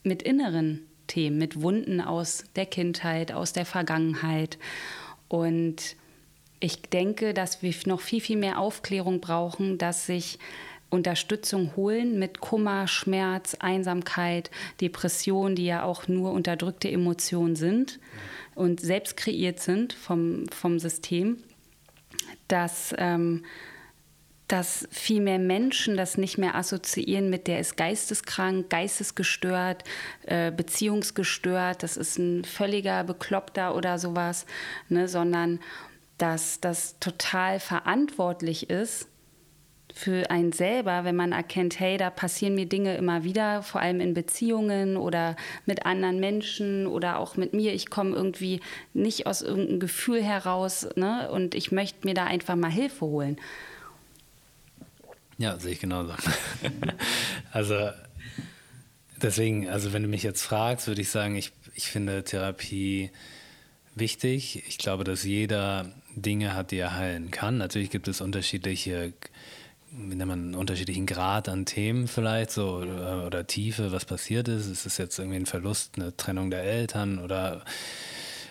[0.02, 4.58] mit inneren Themen, mit Wunden aus der Kindheit, aus der Vergangenheit.
[5.28, 5.96] Und
[6.60, 10.40] ich denke, dass wir noch viel, viel mehr Aufklärung brauchen, dass sich
[10.90, 14.50] Unterstützung holen mit Kummer, Schmerz, Einsamkeit,
[14.82, 18.00] Depression, die ja auch nur unterdrückte Emotionen sind
[18.56, 21.38] und selbst kreiert sind vom, vom System
[22.48, 23.46] dass, ähm,
[24.48, 29.84] dass viel mehr Menschen das nicht mehr assoziieren mit der ist geisteskrank, geistesgestört,
[30.24, 34.46] äh, beziehungsgestört, das ist ein völliger Bekloppter oder sowas,
[34.88, 35.60] ne, sondern
[36.18, 39.08] dass das total verantwortlich ist,
[39.98, 44.02] für einen selber, wenn man erkennt, hey, da passieren mir Dinge immer wieder, vor allem
[44.02, 47.74] in Beziehungen oder mit anderen Menschen oder auch mit mir.
[47.74, 48.60] Ich komme irgendwie
[48.94, 51.32] nicht aus irgendeinem Gefühl heraus ne?
[51.32, 53.38] und ich möchte mir da einfach mal Hilfe holen.
[55.38, 56.14] Ja, sehe ich genauso.
[57.54, 57.90] also
[59.22, 63.12] deswegen, also wenn du mich jetzt fragst, würde ich sagen, ich, ich finde Therapie
[63.96, 64.62] wichtig.
[64.68, 67.58] Ich glaube, dass jeder Dinge hat, die er heilen kann.
[67.58, 69.14] Natürlich gibt es unterschiedliche
[69.98, 74.48] wie nennt man, einen unterschiedlichen Grad an Themen vielleicht so oder, oder, Tiefe, was passiert
[74.48, 74.68] ist.
[74.68, 77.64] Ist es jetzt irgendwie ein Verlust, eine Trennung der Eltern oder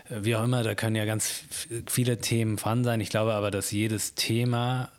[0.08, 1.44] äh, wie auch immer, da können ja ganz
[1.86, 3.00] viele Themen dran sein.
[3.00, 4.90] Ich glaube aber, dass jedes Thema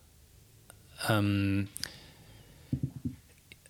[1.10, 1.68] ähm,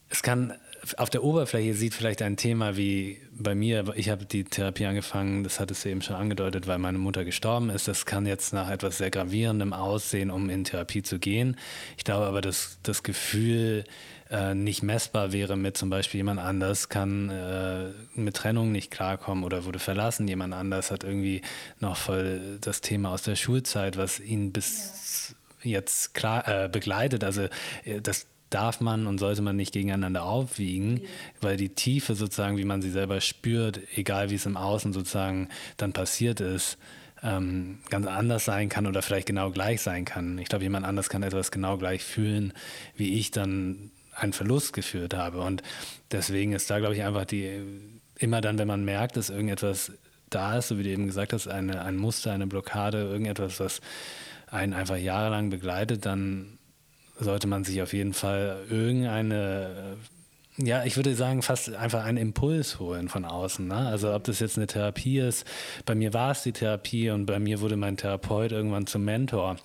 [0.09, 0.53] es kann
[0.97, 5.43] auf der Oberfläche sieht vielleicht ein Thema wie bei mir, ich habe die Therapie angefangen,
[5.43, 7.87] das hattest du eben schon angedeutet, weil meine Mutter gestorben ist.
[7.87, 11.57] Das kann jetzt nach etwas sehr Gravierendem aussehen, um in Therapie zu gehen.
[11.97, 13.83] Ich glaube aber, dass das Gefühl
[14.31, 19.43] äh, nicht messbar wäre mit zum Beispiel jemand anders, kann äh, mit Trennung nicht klarkommen
[19.43, 20.27] oder wurde verlassen.
[20.27, 21.41] Jemand anders hat irgendwie
[21.79, 25.71] noch voll das Thema aus der Schulzeit, was ihn bis ja.
[25.79, 27.23] jetzt klar äh, begleitet.
[27.23, 27.47] Also
[27.83, 31.07] äh, das darf man und sollte man nicht gegeneinander aufwiegen, ja.
[31.41, 35.49] weil die Tiefe sozusagen, wie man sie selber spürt, egal wie es im Außen sozusagen
[35.77, 36.77] dann passiert ist,
[37.23, 40.37] ähm, ganz anders sein kann oder vielleicht genau gleich sein kann.
[40.37, 42.53] Ich glaube, jemand anders kann etwas genau gleich fühlen,
[42.95, 45.41] wie ich dann einen Verlust geführt habe.
[45.41, 45.63] Und
[46.11, 47.61] deswegen ist da, glaube ich, einfach die,
[48.17, 49.91] immer dann, wenn man merkt, dass irgendetwas
[50.29, 53.81] da ist, so wie du eben gesagt hast, eine, ein Muster, eine Blockade, irgendetwas, was
[54.47, 56.57] einen einfach jahrelang begleitet, dann
[57.17, 59.97] sollte man sich auf jeden Fall irgendeine,
[60.57, 63.67] ja, ich würde sagen, fast einfach einen Impuls holen von außen.
[63.67, 63.75] Ne?
[63.75, 65.45] Also ob das jetzt eine Therapie ist,
[65.85, 69.57] bei mir war es die Therapie und bei mir wurde mein Therapeut irgendwann zum Mentor,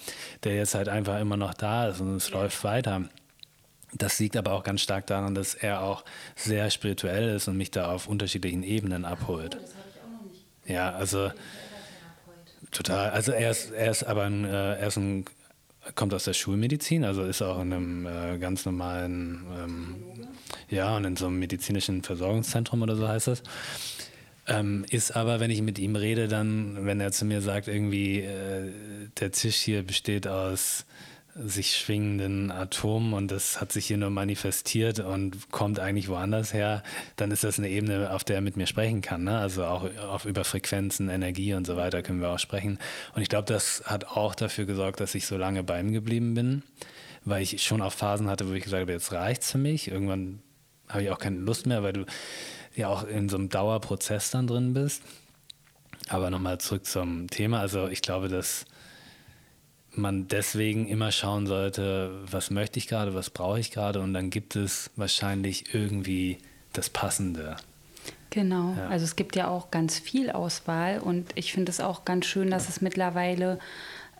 [0.44, 3.08] der jetzt halt einfach immer noch da ist und es läuft weiter.
[3.92, 6.04] Das liegt aber auch ganz stark daran, dass er auch
[6.36, 9.56] sehr spirituell ist und mich da auf unterschiedlichen Ebenen abholt.
[9.56, 10.44] Oh, das habe ich auch noch nicht.
[10.66, 11.32] Ja, also
[12.70, 13.10] total.
[13.10, 15.24] Also er ist, er ist aber ein, äh, er ist ein
[15.94, 19.96] kommt aus der Schulmedizin, also ist auch in einem äh, ganz normalen, ähm,
[20.68, 23.42] ja, und in so einem medizinischen Versorgungszentrum oder so heißt das.
[24.46, 28.20] Ähm, ist aber, wenn ich mit ihm rede, dann, wenn er zu mir sagt, irgendwie,
[28.20, 28.70] äh,
[29.18, 30.86] der Tisch hier besteht aus
[31.34, 36.82] sich schwingenden Atomen und das hat sich hier nur manifestiert und kommt eigentlich woanders her,
[37.16, 39.24] dann ist das eine Ebene, auf der er mit mir sprechen kann.
[39.24, 39.38] Ne?
[39.38, 42.78] Also auch auf über Frequenzen, Energie und so weiter können wir auch sprechen.
[43.14, 46.34] Und ich glaube, das hat auch dafür gesorgt, dass ich so lange bei ihm geblieben
[46.34, 46.62] bin,
[47.24, 49.88] weil ich schon auch Phasen hatte, wo ich gesagt habe, jetzt reicht's für mich.
[49.88, 50.42] Irgendwann
[50.88, 52.06] habe ich auch keine Lust mehr, weil du
[52.74, 55.02] ja auch in so einem Dauerprozess dann drin bist.
[56.08, 57.60] Aber nochmal zurück zum Thema.
[57.60, 58.64] Also ich glaube, dass
[59.92, 64.31] man deswegen immer schauen sollte, was möchte ich gerade, was brauche ich gerade und dann
[64.31, 66.38] gibt es wahrscheinlich irgendwie
[66.72, 67.57] das Passende.
[68.31, 68.88] Genau, ja.
[68.88, 72.50] also es gibt ja auch ganz viel Auswahl und ich finde es auch ganz schön,
[72.50, 73.59] dass es mittlerweile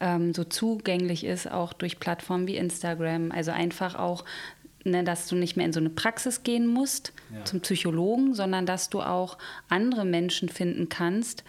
[0.01, 3.31] ähm, so zugänglich ist, auch durch Plattformen wie Instagram.
[3.31, 4.25] Also einfach auch,
[4.85, 7.45] ne, dass du nicht mehr in so eine Praxis gehen musst ja.
[7.45, 11.45] zum Psychologen, sondern dass du auch andere Menschen finden kannst,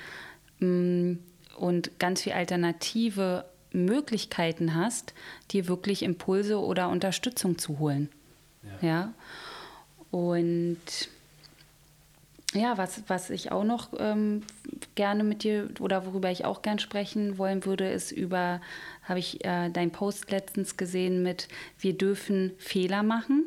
[0.60, 1.18] mh,
[1.58, 5.14] und ganz viele alternative Möglichkeiten hast,
[5.52, 8.10] dir wirklich Impulse oder Unterstützung zu holen.
[8.82, 8.88] Ja.
[8.88, 9.14] ja?
[10.12, 10.78] Und
[12.54, 14.44] ja, was, was ich auch noch ähm,
[14.96, 18.60] gerne mit dir oder worüber ich auch gern sprechen wollen würde, ist über,
[19.04, 21.48] habe ich äh, dein Post letztens gesehen mit,
[21.80, 23.46] wir dürfen Fehler machen.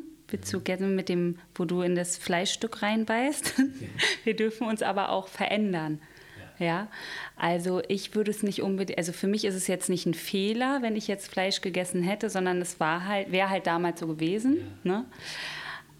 [0.51, 3.61] Du gerne mit dem, wo du in das Fleischstück reinbeißt?
[4.23, 6.01] wir dürfen uns aber auch verändern.
[6.59, 6.87] Ja,
[7.35, 10.81] also ich würde es nicht unbedingt, also für mich ist es jetzt nicht ein Fehler,
[10.81, 14.57] wenn ich jetzt Fleisch gegessen hätte, sondern es war halt, wäre halt damals so gewesen.
[14.83, 14.91] Ja.
[14.91, 15.05] Ne?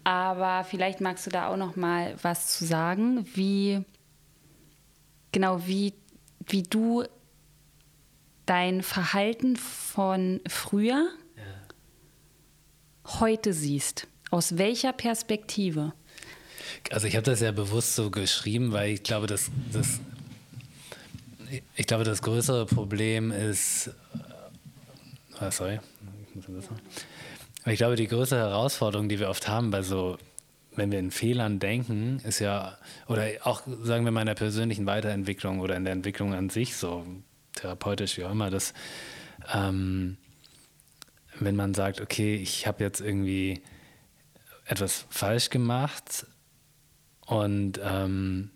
[0.04, 3.84] Aber vielleicht magst du da auch noch mal was zu sagen, wie
[5.32, 5.94] genau wie,
[6.46, 7.04] wie du
[8.46, 13.20] dein Verhalten von früher ja.
[13.20, 14.06] heute siehst.
[14.30, 15.92] Aus welcher Perspektive?
[16.90, 20.00] Also ich habe das ja bewusst so geschrieben, weil ich glaube, dass das
[21.74, 23.90] ich glaube, das größere Problem ist,
[25.40, 25.80] äh, sorry,
[26.28, 26.76] ich muss besser.
[27.66, 30.18] Ich glaube, die größte Herausforderung, die wir oft haben bei so,
[30.76, 32.78] wenn wir in Fehlern denken, ist ja,
[33.08, 36.76] oder auch, sagen wir mal, in der persönlichen Weiterentwicklung oder in der Entwicklung an sich,
[36.76, 37.04] so
[37.54, 38.72] therapeutisch wie auch immer, dass,
[39.52, 40.16] ähm,
[41.38, 43.62] wenn man sagt, okay, ich habe jetzt irgendwie
[44.66, 46.26] etwas falsch gemacht
[47.26, 48.50] und ähm,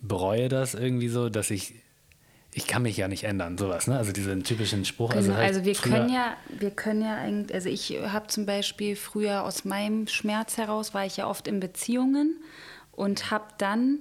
[0.00, 1.74] bereue das irgendwie so, dass ich
[2.56, 3.98] ich kann mich ja nicht ändern, sowas, ne?
[3.98, 5.10] Also diesen typischen Spruch.
[5.10, 8.28] Also genau, also, halt also wir können ja, wir können ja eigentlich, also ich habe
[8.28, 12.36] zum Beispiel früher aus meinem Schmerz heraus, war ich ja oft in Beziehungen
[12.92, 13.98] und habe dann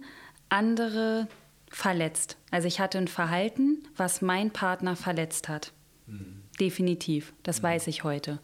[0.48, 1.28] andere
[1.70, 2.38] verletzt.
[2.50, 5.74] Also ich hatte ein Verhalten, was mein Partner verletzt hat.
[6.08, 6.44] Mhm.
[6.58, 7.64] Definitiv, das mhm.
[7.64, 8.40] weiß ich heute.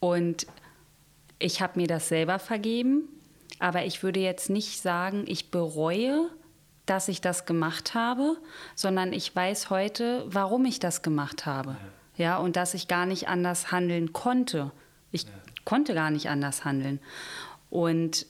[0.00, 0.48] Und
[1.38, 3.08] ich habe mir das selber vergeben,
[3.60, 6.30] aber ich würde jetzt nicht sagen, ich bereue,
[6.86, 8.36] dass ich das gemacht habe,
[8.74, 11.76] sondern ich weiß heute, warum ich das gemacht habe.
[12.16, 14.70] Ja, und dass ich gar nicht anders handeln konnte.
[15.10, 15.30] Ich ja.
[15.64, 17.00] konnte gar nicht anders handeln.
[17.68, 18.26] Und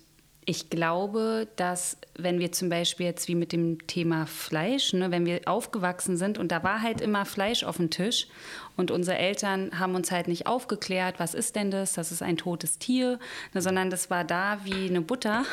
[0.49, 5.27] ich glaube, dass wenn wir zum Beispiel jetzt wie mit dem Thema Fleisch, ne, wenn
[5.27, 8.29] wir aufgewachsen sind und da war halt immer Fleisch auf dem Tisch
[8.77, 12.37] und unsere Eltern haben uns halt nicht aufgeklärt, was ist denn das, das ist ein
[12.37, 13.19] totes Tier,
[13.55, 15.45] ne, sondern das war da wie eine Butter,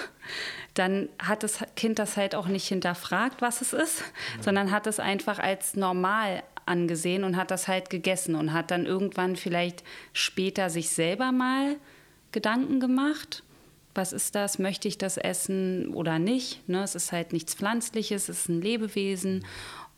[0.76, 4.02] dann hat das Kind das halt auch nicht hinterfragt, was es ist,
[4.38, 4.44] ja.
[4.44, 8.86] sondern hat es einfach als normal angesehen und hat das halt gegessen und hat dann
[8.86, 11.78] irgendwann vielleicht später sich selber mal
[12.32, 13.44] Gedanken gemacht
[13.96, 16.68] was ist das, möchte ich das essen oder nicht.
[16.68, 16.84] Ne?
[16.84, 19.46] Es ist halt nichts Pflanzliches, es ist ein Lebewesen.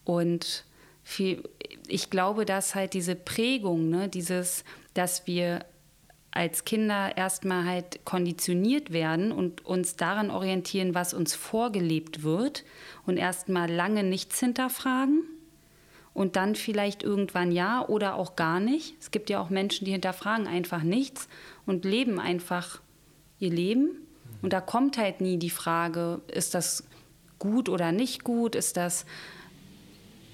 [0.03, 0.65] Und
[1.03, 1.43] viel,
[1.87, 5.65] ich glaube, dass halt diese Prägung, ne, dieses, dass wir
[6.31, 12.65] als Kinder erstmal halt konditioniert werden und uns daran orientieren, was uns vorgelebt wird
[13.05, 15.23] und erstmal lange nichts hinterfragen
[16.13, 18.95] und dann vielleicht irgendwann ja oder auch gar nicht.
[18.99, 21.29] Es gibt ja auch Menschen, die hinterfragen einfach nichts
[21.65, 22.81] und leben einfach
[23.39, 23.89] ihr Leben.
[24.41, 26.83] Und da kommt halt nie die Frage, ist das
[27.39, 28.55] gut oder nicht gut?
[28.55, 29.05] Ist das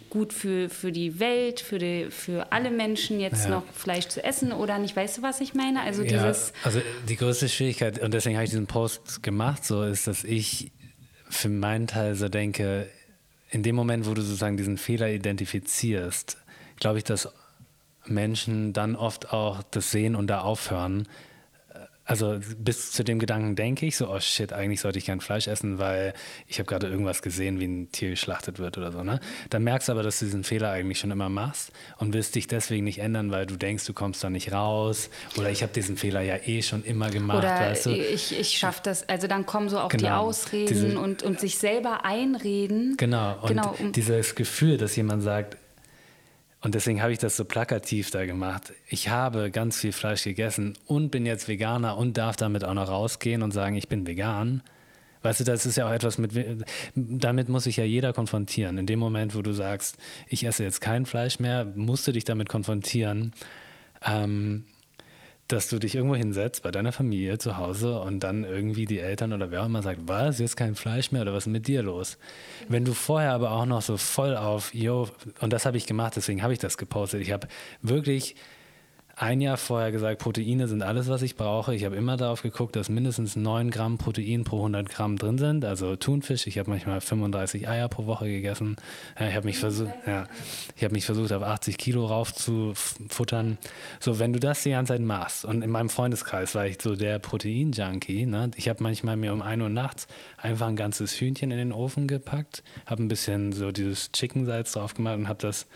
[0.10, 3.52] gut für, für die Welt, für, die, für alle Menschen jetzt ja.
[3.52, 4.96] noch Fleisch zu essen oder nicht?
[4.96, 5.82] Weißt du, was ich meine?
[5.82, 9.84] Also, ja, dieses also die größte Schwierigkeit, und deswegen habe ich diesen Post gemacht, so
[9.84, 10.72] ist, dass ich
[11.30, 12.90] für meinen Teil so denke,
[13.50, 16.38] in dem Moment, wo du sozusagen diesen Fehler identifizierst,
[16.78, 17.30] glaube ich, dass
[18.06, 21.08] Menschen dann oft auch das sehen und da aufhören,
[22.12, 25.48] also bis zu dem Gedanken denke ich so, oh shit, eigentlich sollte ich kein Fleisch
[25.48, 26.14] essen, weil
[26.46, 29.02] ich habe gerade irgendwas gesehen, wie ein Tier geschlachtet wird oder so.
[29.02, 29.22] Ne?
[29.50, 32.48] Dann merkst du aber, dass du diesen Fehler eigentlich schon immer machst und willst dich
[32.48, 35.10] deswegen nicht ändern, weil du denkst, du kommst da nicht raus.
[35.38, 37.38] Oder ich habe diesen Fehler ja eh schon immer gemacht.
[37.38, 37.92] Oder weißt du?
[37.92, 39.08] ich, ich schaffe das.
[39.08, 40.04] Also dann kommen so auch genau.
[40.04, 42.96] die Ausreden Diese, und, und sich selber einreden.
[42.98, 43.76] Genau, und genau.
[43.96, 45.56] dieses Gefühl, dass jemand sagt,
[46.62, 48.74] und deswegen habe ich das so plakativ da gemacht.
[48.88, 52.88] Ich habe ganz viel Fleisch gegessen und bin jetzt Veganer und darf damit auch noch
[52.88, 54.62] rausgehen und sagen, ich bin vegan.
[55.24, 56.32] Weißt du, das ist ja auch etwas mit,
[56.96, 58.78] damit muss sich ja jeder konfrontieren.
[58.78, 59.98] In dem Moment, wo du sagst,
[60.28, 63.34] ich esse jetzt kein Fleisch mehr, musst du dich damit konfrontieren.
[64.04, 64.66] Ähm,
[65.52, 69.34] dass du dich irgendwo hinsetzt bei deiner Familie zu Hause und dann irgendwie die Eltern
[69.34, 71.84] oder wer auch immer sagt, was, jetzt kein Fleisch mehr oder was ist mit dir
[71.84, 72.18] los?
[72.70, 75.10] Wenn du vorher aber auch noch so voll auf, yo,
[75.40, 77.22] und das habe ich gemacht, deswegen habe ich das gepostet.
[77.22, 77.48] Ich habe
[77.82, 78.36] wirklich
[79.22, 81.76] ein Jahr vorher gesagt, Proteine sind alles, was ich brauche.
[81.76, 85.64] Ich habe immer darauf geguckt, dass mindestens 9 Gramm Protein pro 100 Gramm drin sind.
[85.64, 86.48] Also Thunfisch.
[86.48, 88.78] Ich habe manchmal 35 Eier pro Woche gegessen.
[89.20, 90.26] Ich habe mich, versuch, ja,
[90.82, 93.60] hab mich versucht, auf 80 Kilo raufzufuttern.
[94.00, 96.96] So, wenn du das die ganze Zeit machst und in meinem Freundeskreis war ich so
[96.96, 98.26] der Protein-Junkie.
[98.26, 98.50] Ne?
[98.56, 100.08] Ich habe manchmal mir um 1 Uhr nachts
[100.38, 104.96] einfach ein ganzes Hühnchen in den Ofen gepackt, habe ein bisschen so dieses Chicken-Salz drauf
[104.96, 105.68] gemacht und habe das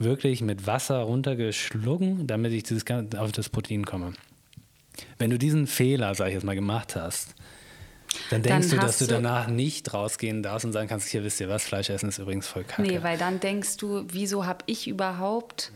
[0.00, 2.84] wirklich mit Wasser runtergeschlucken, damit ich dieses,
[3.16, 4.14] auf das Protein komme.
[5.18, 7.34] Wenn du diesen Fehler, sag ich jetzt mal, gemacht hast,
[8.30, 11.40] dann denkst dann du, dass du danach nicht rausgehen darfst und sagen kannst, hier wisst
[11.40, 12.82] ihr was, Fleisch essen ist übrigens voll kacke.
[12.82, 15.72] Nee, weil dann denkst du, wieso habe ich überhaupt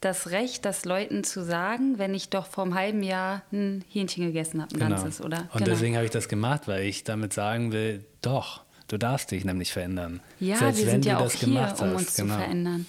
[0.00, 4.26] das Recht, das Leuten zu sagen, wenn ich doch vor einem halben Jahr ein Hähnchen
[4.26, 4.96] gegessen habe, ein genau.
[4.96, 5.48] ganzes, oder?
[5.52, 5.64] Und genau.
[5.64, 9.72] deswegen habe ich das gemacht, weil ich damit sagen will, doch, du darfst dich nämlich
[9.72, 10.20] verändern.
[10.38, 12.34] Ja, Selbst wir sind ja auch hier, um uns genau.
[12.34, 12.86] zu verändern.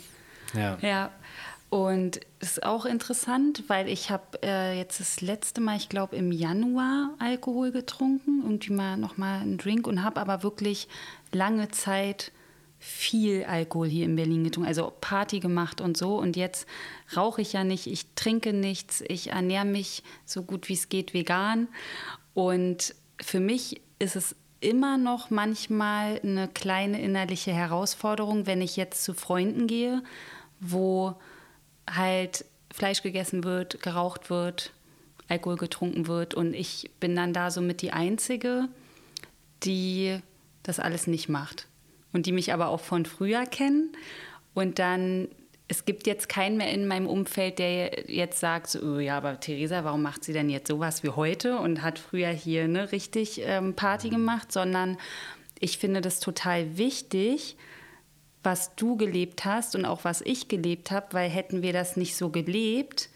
[0.54, 0.78] Ja.
[0.82, 1.12] ja.
[1.70, 6.32] Und ist auch interessant, weil ich habe äh, jetzt das letzte Mal, ich glaube im
[6.32, 10.88] Januar Alkohol getrunken, irgendwie mal nochmal einen Drink und habe aber wirklich
[11.32, 12.32] lange Zeit
[12.80, 16.18] viel Alkohol hier in Berlin getrunken, also Party gemacht und so.
[16.18, 16.66] Und jetzt
[17.16, 21.14] rauche ich ja nicht, ich trinke nichts, ich ernähre mich so gut wie es geht
[21.14, 21.68] vegan.
[22.34, 29.04] Und für mich ist es immer noch manchmal eine kleine innerliche Herausforderung, wenn ich jetzt
[29.04, 30.02] zu Freunden gehe
[30.60, 31.16] wo
[31.90, 34.72] halt Fleisch gegessen wird, geraucht wird,
[35.28, 36.34] Alkohol getrunken wird.
[36.34, 38.68] Und ich bin dann da somit die Einzige,
[39.64, 40.20] die
[40.64, 41.68] das alles nicht macht.
[42.12, 43.92] Und die mich aber auch von früher kennen.
[44.54, 45.28] Und dann,
[45.68, 49.40] es gibt jetzt keinen mehr in meinem Umfeld, der jetzt sagt, so, oh ja, aber
[49.40, 53.42] Theresa, warum macht sie denn jetzt sowas wie heute und hat früher hier ne, richtig
[53.44, 54.98] ähm, Party gemacht, sondern
[55.60, 57.58] ich finde das total wichtig,
[58.44, 62.16] was du gelebt hast und auch was ich gelebt habe, weil hätten wir das nicht
[62.16, 63.10] so gelebt,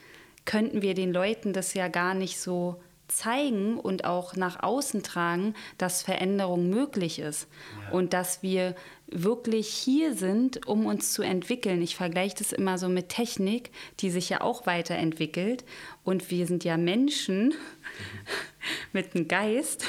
[0.45, 5.53] könnten wir den Leuten das ja gar nicht so zeigen und auch nach außen tragen,
[5.77, 7.47] dass Veränderung möglich ist
[7.83, 7.91] ja.
[7.91, 8.75] und dass wir
[9.07, 11.81] wirklich hier sind, um uns zu entwickeln.
[11.81, 15.63] Ich vergleiche das immer so mit Technik, die sich ja auch weiterentwickelt
[16.03, 17.53] und wir sind ja Menschen mhm.
[18.93, 19.85] mit einem Geist.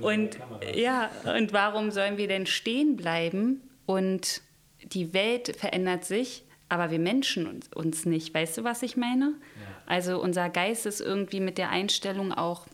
[0.00, 0.38] Ja, und
[0.74, 4.42] ja, und warum sollen wir denn stehen bleiben und
[4.82, 8.34] die Welt verändert sich, aber wir Menschen uns, uns nicht.
[8.34, 9.32] Weißt du, was ich meine?
[9.56, 9.82] Ja.
[9.86, 12.66] Also unser Geist ist irgendwie mit der Einstellung auch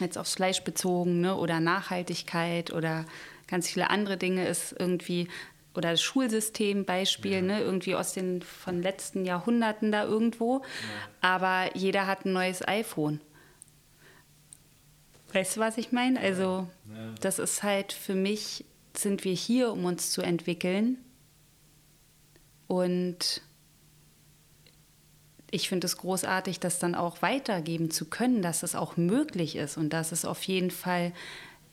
[0.00, 1.36] jetzt aufs Fleisch bezogen ne?
[1.36, 3.04] oder Nachhaltigkeit oder
[3.46, 5.28] ganz viele andere Dinge ist irgendwie
[5.74, 7.42] oder das Schulsystem Beispiel, ja.
[7.42, 10.58] ne, irgendwie aus den von letzten Jahrhunderten da irgendwo.
[10.58, 10.64] Ja.
[11.20, 13.20] Aber jeder hat ein neues iPhone.
[15.32, 16.18] Weißt du, was ich meine?
[16.18, 17.14] Also, ja.
[17.20, 20.98] das ist halt für mich, sind wir hier, um uns zu entwickeln
[22.66, 23.42] und
[25.50, 29.76] ich finde es großartig, das dann auch weitergeben zu können, dass es auch möglich ist
[29.76, 31.12] und dass es auf jeden Fall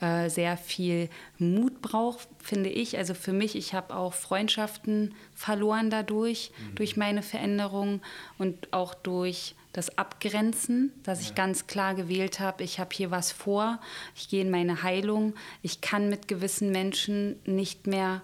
[0.01, 2.97] äh, sehr viel Mut braucht, finde ich.
[2.97, 6.75] Also für mich, ich habe auch Freundschaften verloren dadurch, mhm.
[6.75, 8.01] durch meine Veränderung
[8.37, 13.31] und auch durch das Abgrenzen, dass ich ganz klar gewählt habe, ich habe hier was
[13.31, 13.79] vor,
[14.15, 18.21] ich gehe in meine Heilung, ich kann mit gewissen Menschen nicht mehr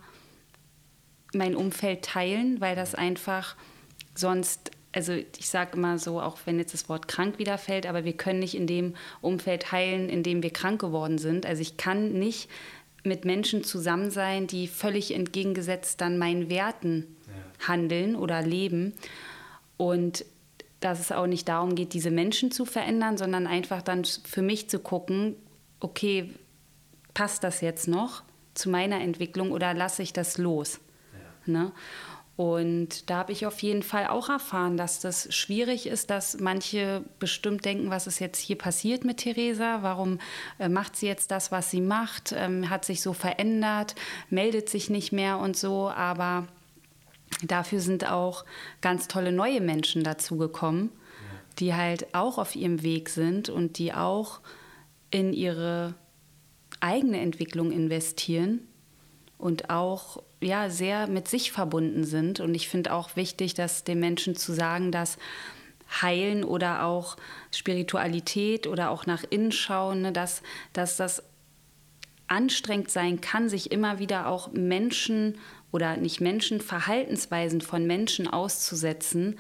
[1.34, 3.56] mein Umfeld teilen, weil das einfach
[4.16, 8.06] sonst, also ich sage immer so, auch wenn jetzt das Wort krank wieder fällt, aber
[8.06, 11.46] wir können nicht in dem Umfeld heilen, in dem wir krank geworden sind.
[11.46, 12.50] Also ich kann nicht
[13.04, 17.68] mit Menschen zusammen sein, die völlig entgegengesetzt dann meinen Werten ja.
[17.68, 18.94] handeln oder leben.
[19.78, 20.26] Und
[20.86, 24.70] dass es auch nicht darum geht, diese Menschen zu verändern, sondern einfach dann für mich
[24.70, 25.36] zu gucken,
[25.80, 26.30] okay,
[27.16, 28.22] passt das jetzt noch
[28.54, 30.80] zu meiner Entwicklung oder lasse ich das los?
[31.48, 31.72] Ne?
[32.36, 37.04] Und da habe ich auf jeden Fall auch erfahren, dass das schwierig ist, dass manche
[37.18, 39.80] bestimmt denken, was ist jetzt hier passiert mit Theresa?
[39.82, 40.20] Warum
[40.60, 42.34] äh, macht sie jetzt das, was sie macht?
[42.38, 43.96] Ähm, hat sich so verändert,
[44.30, 45.90] meldet sich nicht mehr und so.
[45.90, 46.46] Aber
[47.44, 48.46] dafür sind auch
[48.82, 51.40] ganz tolle neue Menschen dazugekommen, ja.
[51.60, 54.40] die halt auch auf ihrem Weg sind und die auch
[55.12, 55.96] in ihre
[56.80, 58.62] eigene Entwicklung investieren
[59.38, 62.40] und auch ja sehr mit sich verbunden sind.
[62.40, 65.18] Und ich finde auch wichtig, dass den Menschen zu sagen, dass
[66.02, 67.16] Heilen oder auch
[67.52, 70.42] Spiritualität oder auch nach innen schauen, ne, dass,
[70.74, 71.24] dass das
[72.28, 75.38] anstrengend sein kann, sich immer wieder auch Menschen
[75.76, 79.38] oder nicht Menschen, Verhaltensweisen von Menschen auszusetzen,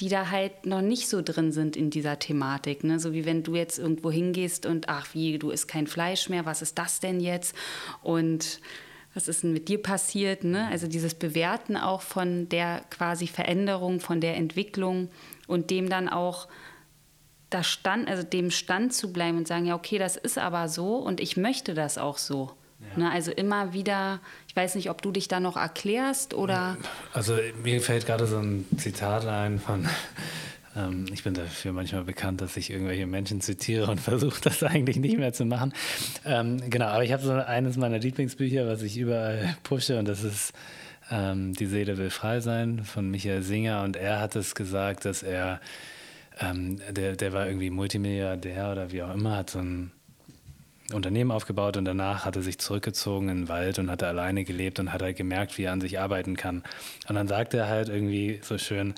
[0.00, 2.82] die da halt noch nicht so drin sind in dieser Thematik.
[2.82, 2.98] Ne?
[2.98, 6.44] So wie wenn du jetzt irgendwo hingehst und ach wie, du isst kein Fleisch mehr,
[6.44, 7.54] was ist das denn jetzt?
[8.02, 8.60] Und
[9.14, 10.42] was ist denn mit dir passiert?
[10.42, 10.66] Ne?
[10.66, 15.10] Also dieses Bewerten auch von der quasi Veränderung, von der Entwicklung
[15.46, 16.48] und dem dann auch
[17.50, 20.96] da stand, also dem Stand zu bleiben und sagen, ja, okay, das ist aber so
[20.96, 22.50] und ich möchte das auch so.
[22.80, 23.04] Ja.
[23.04, 26.76] Ne, also immer wieder, ich weiß nicht, ob du dich da noch erklärst oder.
[27.12, 29.88] Also mir fällt gerade so ein Zitat ein von
[30.76, 34.98] ähm, ich bin dafür manchmal bekannt, dass ich irgendwelche Menschen zitiere und versuche das eigentlich
[34.98, 35.72] nicht mehr zu machen.
[36.24, 40.22] Ähm, genau, aber ich habe so eines meiner Lieblingsbücher, was ich überall pushe und das
[40.22, 40.52] ist
[41.10, 45.22] ähm, Die Seele will frei sein von Michael Singer und er hat es gesagt, dass
[45.22, 45.60] er,
[46.40, 49.90] ähm, der, der war irgendwie Multimilliardär oder wie auch immer, hat so ein
[50.92, 54.44] Unternehmen aufgebaut und danach hat er sich zurückgezogen in den Wald und hat er alleine
[54.44, 56.62] gelebt und hat er gemerkt, wie er an sich arbeiten kann.
[57.08, 58.94] Und dann sagt er halt irgendwie so schön,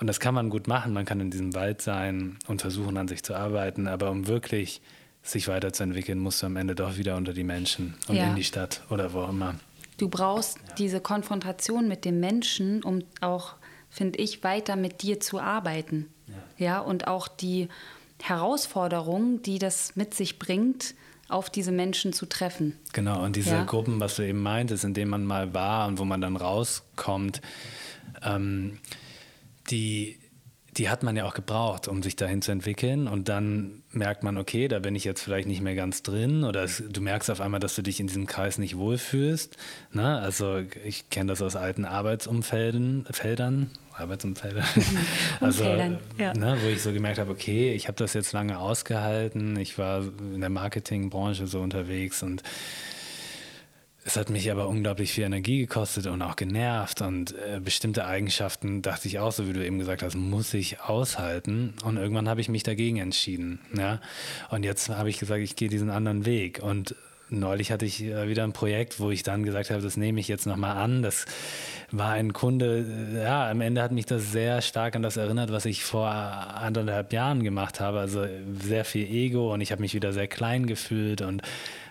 [0.00, 0.92] und das kann man gut machen.
[0.92, 3.86] Man kann in diesem Wald sein und versuchen, an sich zu arbeiten.
[3.86, 4.82] Aber um wirklich
[5.22, 8.26] sich weiterzuentwickeln, musst du am Ende doch wieder unter die Menschen und ja.
[8.26, 9.54] in die Stadt oder wo immer.
[9.96, 10.74] Du brauchst ja.
[10.74, 13.54] diese Konfrontation mit dem Menschen, um auch,
[13.88, 16.10] finde ich, weiter mit dir zu arbeiten.
[16.26, 16.66] Ja.
[16.66, 17.68] ja, und auch die
[18.20, 20.94] Herausforderung, die das mit sich bringt,
[21.28, 22.78] auf diese Menschen zu treffen.
[22.92, 23.64] Genau, und diese ja.
[23.64, 27.40] Gruppen, was du eben meintest, in denen man mal war und wo man dann rauskommt,
[28.22, 28.78] ähm,
[29.70, 30.18] die,
[30.76, 33.06] die hat man ja auch gebraucht, um sich dahin zu entwickeln.
[33.08, 36.44] Und dann merkt man, okay, da bin ich jetzt vielleicht nicht mehr ganz drin.
[36.44, 39.56] Oder es, du merkst auf einmal, dass du dich in diesem Kreis nicht wohlfühlst.
[39.92, 40.18] Ne?
[40.18, 44.64] Also ich kenne das aus alten Arbeitsumfeldern, Feldern, Arbeitsumfelder.
[45.40, 45.64] also,
[46.18, 46.34] ja.
[46.34, 49.56] ne, wo ich so gemerkt habe, okay, ich habe das jetzt lange ausgehalten.
[49.56, 52.42] Ich war in der Marketingbranche so unterwegs und
[54.06, 58.82] es hat mich aber unglaublich viel Energie gekostet und auch genervt und äh, bestimmte Eigenschaften
[58.82, 61.72] dachte ich auch, so wie du eben gesagt hast, muss ich aushalten.
[61.84, 63.60] Und irgendwann habe ich mich dagegen entschieden.
[63.76, 64.00] Ja?
[64.50, 66.62] Und jetzt habe ich gesagt, ich gehe diesen anderen Weg.
[66.62, 66.94] Und
[67.30, 70.28] neulich hatte ich äh, wieder ein Projekt, wo ich dann gesagt habe, das nehme ich
[70.28, 71.02] jetzt nochmal an.
[71.02, 71.24] Das
[71.90, 75.52] war ein Kunde, äh, ja, am Ende hat mich das sehr stark an das erinnert,
[75.52, 78.00] was ich vor anderthalb Jahren gemacht habe.
[78.00, 78.26] Also
[78.62, 81.42] sehr viel Ego und ich habe mich wieder sehr klein gefühlt und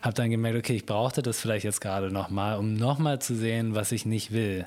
[0.02, 3.76] habe dann gemerkt, okay, ich brauchte das vielleicht jetzt gerade nochmal, um nochmal zu sehen,
[3.76, 4.66] was ich nicht will.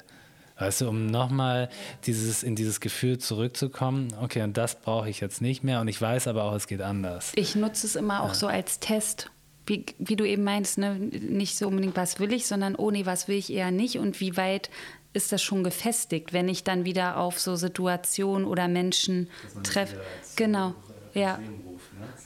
[0.59, 1.69] Weißt du, um nochmal
[2.07, 6.01] dieses, in dieses Gefühl zurückzukommen, okay, und das brauche ich jetzt nicht mehr und ich
[6.01, 7.33] weiß aber auch, es geht anders.
[7.35, 8.35] Ich nutze es immer auch ja.
[8.35, 9.31] so als Test
[9.67, 13.07] wie, wie, du eben meinst, ne, nicht so unbedingt, was will ich, sondern oh nee,
[13.07, 14.71] was will ich eher nicht und wie weit
[15.13, 19.29] ist das schon gefestigt, wenn ich dann wieder auf so Situationen oder Menschen
[19.63, 20.01] treffe.
[20.37, 20.75] Genau,
[21.15, 21.39] ja.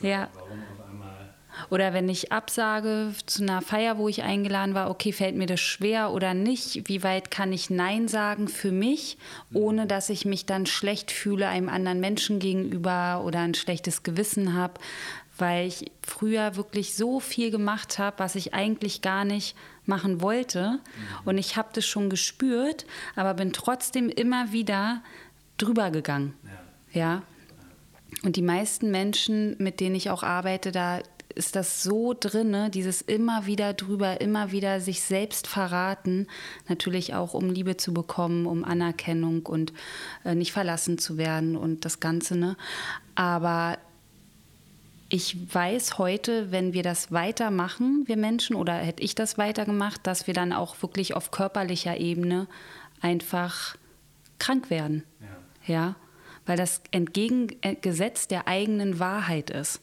[0.00, 0.08] ne?
[0.08, 0.28] ja.
[1.68, 5.60] Oder wenn ich absage zu einer Feier, wo ich eingeladen war, okay, fällt mir das
[5.60, 6.88] schwer oder nicht?
[6.88, 9.18] Wie weit kann ich Nein sagen für mich,
[9.52, 14.54] ohne dass ich mich dann schlecht fühle einem anderen Menschen gegenüber oder ein schlechtes Gewissen
[14.54, 14.74] habe?
[15.40, 20.72] Weil ich früher wirklich so viel gemacht habe, was ich eigentlich gar nicht machen wollte.
[20.72, 21.28] Mhm.
[21.28, 22.86] Und ich habe das schon gespürt,
[23.16, 25.02] aber bin trotzdem immer wieder
[25.56, 26.34] drüber gegangen.
[26.92, 27.00] Ja.
[27.00, 27.22] ja.
[28.22, 31.00] Und die meisten Menschen, mit denen ich auch arbeite, da
[31.34, 36.26] ist das so drin, dieses immer wieder drüber, immer wieder sich selbst verraten,
[36.68, 39.72] natürlich auch um Liebe zu bekommen, um Anerkennung und
[40.24, 42.36] äh, nicht verlassen zu werden und das Ganze.
[42.36, 42.56] Ne?
[43.14, 43.78] Aber
[45.10, 50.28] ich weiß heute, wenn wir das weitermachen, wir Menschen, oder hätte ich das weitergemacht, dass
[50.28, 52.46] wir dann auch wirklich auf körperlicher Ebene
[53.00, 53.76] einfach
[54.38, 55.02] krank werden.
[55.66, 55.74] Ja.
[55.74, 55.94] ja?
[56.46, 59.80] Weil das entgegengesetzt der eigenen Wahrheit ist.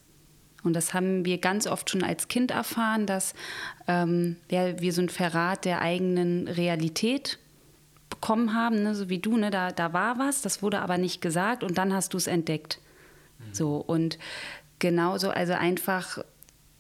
[0.63, 3.33] Und das haben wir ganz oft schon als Kind erfahren, dass
[3.87, 7.37] ähm, ja, wir so ein Verrat der eigenen Realität
[8.09, 8.95] bekommen haben, ne?
[8.95, 9.51] so wie du, ne?
[9.51, 12.79] da, da war was, das wurde aber nicht gesagt und dann hast du es entdeckt.
[13.39, 13.53] Mhm.
[13.53, 14.17] So, und
[14.79, 16.19] genauso, also einfach,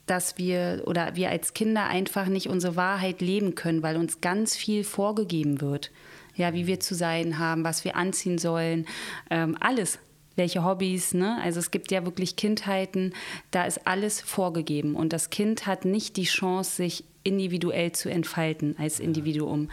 [0.05, 4.55] dass wir oder wir als Kinder einfach nicht unsere Wahrheit leben können, weil uns ganz
[4.55, 5.91] viel vorgegeben wird.
[6.35, 8.85] Ja, wie wir zu sein haben, was wir anziehen sollen,
[9.31, 9.99] ähm, alles
[10.37, 11.13] welche Hobbys.
[11.13, 11.37] Ne?
[11.41, 13.13] Also es gibt ja wirklich Kindheiten,
[13.51, 18.75] da ist alles vorgegeben und das Kind hat nicht die Chance, sich individuell zu entfalten
[18.79, 19.69] als Individuum.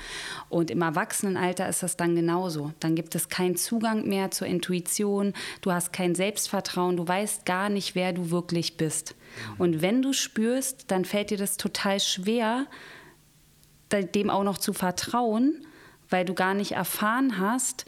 [0.48, 2.72] Und im Erwachsenenalter ist das dann genauso.
[2.80, 7.68] Dann gibt es keinen Zugang mehr zur Intuition, du hast kein Selbstvertrauen, du weißt gar
[7.68, 9.14] nicht, wer du wirklich bist.
[9.56, 12.66] Und wenn du spürst, dann fällt dir das total schwer,
[13.92, 15.64] dem auch noch zu vertrauen,
[16.10, 17.84] weil du gar nicht erfahren hast,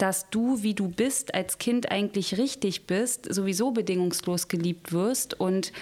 [0.00, 5.72] dass du, wie du bist, als Kind eigentlich richtig bist, sowieso bedingungslos geliebt wirst und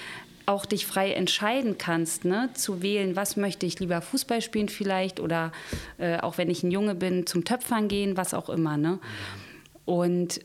[0.46, 5.20] auch dich frei entscheiden kannst, ne, zu wählen, was möchte ich lieber Fußball spielen vielleicht
[5.20, 5.52] oder
[5.98, 8.76] äh, auch wenn ich ein Junge bin, zum Töpfern gehen, was auch immer.
[8.76, 8.98] Ne?
[9.84, 10.40] Und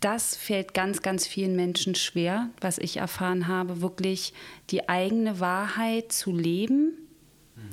[0.00, 4.32] das fällt ganz, ganz vielen Menschen schwer, was ich erfahren habe, wirklich
[4.70, 6.94] die eigene Wahrheit zu leben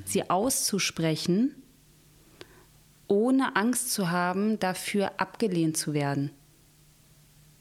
[0.06, 1.56] sie auszusprechen,
[3.14, 6.32] ohne Angst zu haben, dafür abgelehnt zu werden.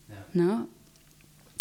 [0.09, 0.17] Ja.
[0.33, 0.69] Ne?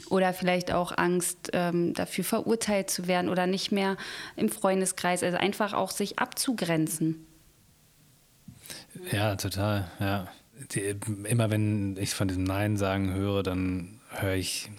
[0.09, 3.97] Oder vielleicht auch Angst, ähm, dafür verurteilt zu werden oder nicht mehr
[4.37, 5.23] im Freundeskreis.
[5.23, 7.27] Also einfach auch sich abzugrenzen.
[9.11, 10.27] Ja, total, ja.
[10.71, 14.69] Die, immer wenn ich von diesem Nein sagen höre, dann höre ich,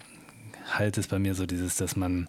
[0.71, 2.29] halt es bei mir so dieses, dass man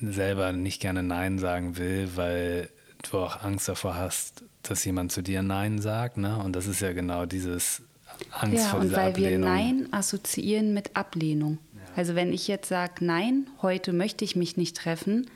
[0.00, 2.68] selber nicht gerne Nein sagen will, weil
[3.02, 6.16] du auch Angst davor hast, dass jemand zu dir Nein sagt.
[6.16, 6.36] Ne?
[6.38, 7.82] Und das ist ja genau dieses
[8.30, 9.48] Angst ja, vor dieser Ablehnung.
[9.48, 11.58] Ja, und weil wir Nein assoziieren mit Ablehnung.
[11.74, 11.80] Ja.
[11.96, 15.28] Also wenn ich jetzt sage, nein, heute möchte ich mich nicht treffen,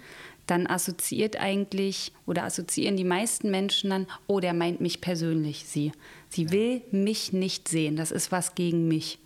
[0.47, 5.93] dann assoziiert eigentlich oder assoziieren die meisten Menschen dann, oh, der meint mich persönlich, sie.
[6.29, 9.19] Sie will mich nicht sehen, das ist was gegen mich.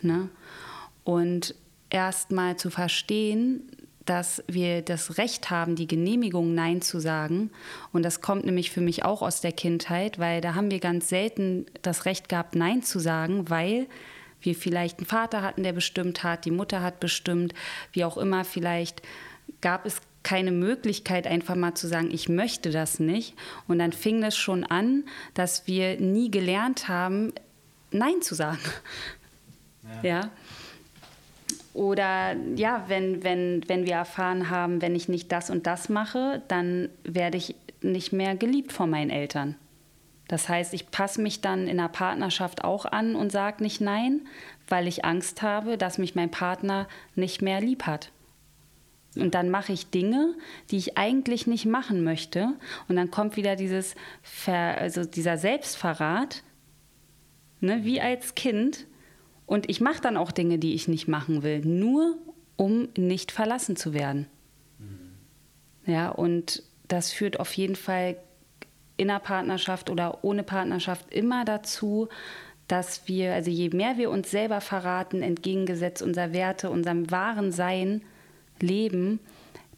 [0.00, 0.30] Ne?
[1.04, 1.54] Und
[1.90, 3.64] erst mal zu verstehen,
[4.06, 7.50] dass wir das Recht haben, die Genehmigung Nein zu sagen.
[7.92, 11.08] Und das kommt nämlich für mich auch aus der Kindheit, weil da haben wir ganz
[11.08, 13.86] selten das Recht gehabt, Nein zu sagen, weil
[14.40, 17.52] wir vielleicht einen Vater hatten, der bestimmt hat, die Mutter hat bestimmt,
[17.92, 19.02] wie auch immer, vielleicht
[19.60, 23.34] gab es keine Möglichkeit, einfach mal zu sagen, ich möchte das nicht.
[23.68, 27.32] Und dann fing es schon an, dass wir nie gelernt haben,
[27.90, 28.60] Nein zu sagen.
[30.02, 30.08] Ja.
[30.08, 30.30] ja.
[31.80, 36.42] Oder ja, wenn, wenn, wenn wir erfahren haben, wenn ich nicht das und das mache,
[36.46, 39.54] dann werde ich nicht mehr geliebt von meinen Eltern.
[40.28, 44.28] Das heißt, ich passe mich dann in der Partnerschaft auch an und sage nicht nein,
[44.68, 48.12] weil ich Angst habe, dass mich mein Partner nicht mehr lieb hat.
[49.16, 50.34] Und dann mache ich Dinge,
[50.70, 52.58] die ich eigentlich nicht machen möchte.
[52.88, 56.42] Und dann kommt wieder dieses Ver, also dieser Selbstverrat,
[57.60, 58.84] ne, wie als Kind.
[59.50, 62.16] Und ich mache dann auch Dinge, die ich nicht machen will, nur
[62.54, 64.28] um nicht verlassen zu werden.
[64.78, 65.92] Mhm.
[65.92, 68.16] Ja, und das führt auf jeden Fall
[68.96, 72.08] in einer Partnerschaft oder ohne Partnerschaft immer dazu,
[72.68, 78.02] dass wir, also je mehr wir uns selber verraten, entgegengesetzt unserer Werte, unserem wahren Sein,
[78.60, 79.18] leben,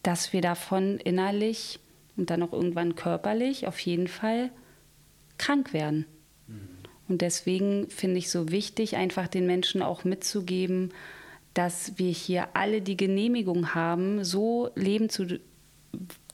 [0.03, 1.79] dass wir davon innerlich
[2.15, 4.51] und dann auch irgendwann körperlich auf jeden Fall
[5.39, 6.05] krank werden.
[7.13, 10.89] Und deswegen finde ich so wichtig, einfach den Menschen auch mitzugeben,
[11.53, 15.39] dass wir hier alle die Genehmigung haben, so leben zu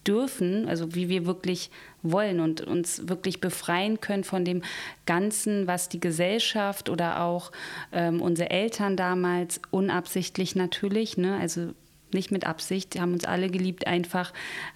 [0.08, 1.70] dürfen, also wie wir wirklich
[2.02, 4.62] wollen und uns wirklich befreien können von dem
[5.06, 7.52] Ganzen, was die Gesellschaft oder auch
[7.92, 11.74] ähm, unsere Eltern damals unabsichtlich natürlich, ne, also
[12.14, 14.32] nicht mit Absicht, haben uns alle geliebt, einfach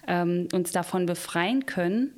[0.06, 2.12] ähm, uns davon befreien können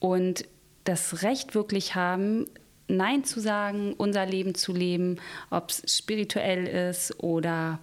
[0.00, 0.44] und
[0.82, 2.46] das Recht wirklich haben,
[2.88, 5.18] Nein zu sagen, unser Leben zu leben,
[5.50, 7.78] ob es spirituell ist oder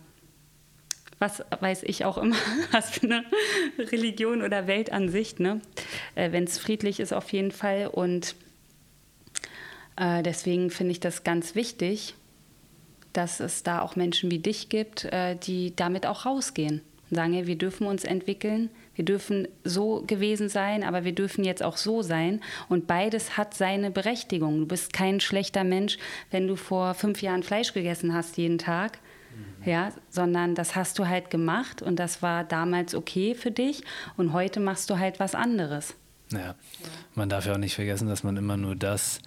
[1.20, 2.36] was weiß ich auch immer,
[2.72, 3.24] was für eine
[3.78, 5.62] Religion oder Weltansicht, ne?
[6.16, 7.88] Äh, wenn es friedlich ist auf jeden Fall.
[7.88, 8.36] Und
[9.96, 12.16] äh, deswegen finde ich das ganz wichtig,
[13.14, 17.34] dass es da auch Menschen wie dich gibt, äh, die damit auch rausgehen und sagen,
[17.34, 21.78] hey, wir dürfen uns entwickeln, wir dürfen so gewesen sein, aber wir dürfen jetzt auch
[21.78, 22.42] so sein.
[22.70, 24.60] Und beides hat seine Berechtigung.
[24.60, 25.98] Du bist kein schlechter Mensch,
[26.32, 29.00] wenn du vor fünf Jahren Fleisch gegessen hast jeden Tag.
[29.34, 29.70] Mhm.
[29.70, 33.84] Ja, sondern das hast du halt gemacht und das war damals okay für dich
[34.18, 35.96] und heute machst du halt was anderes.
[36.32, 36.56] Ja,
[37.16, 39.20] man darf ja auch nicht vergessen, dass man immer nur das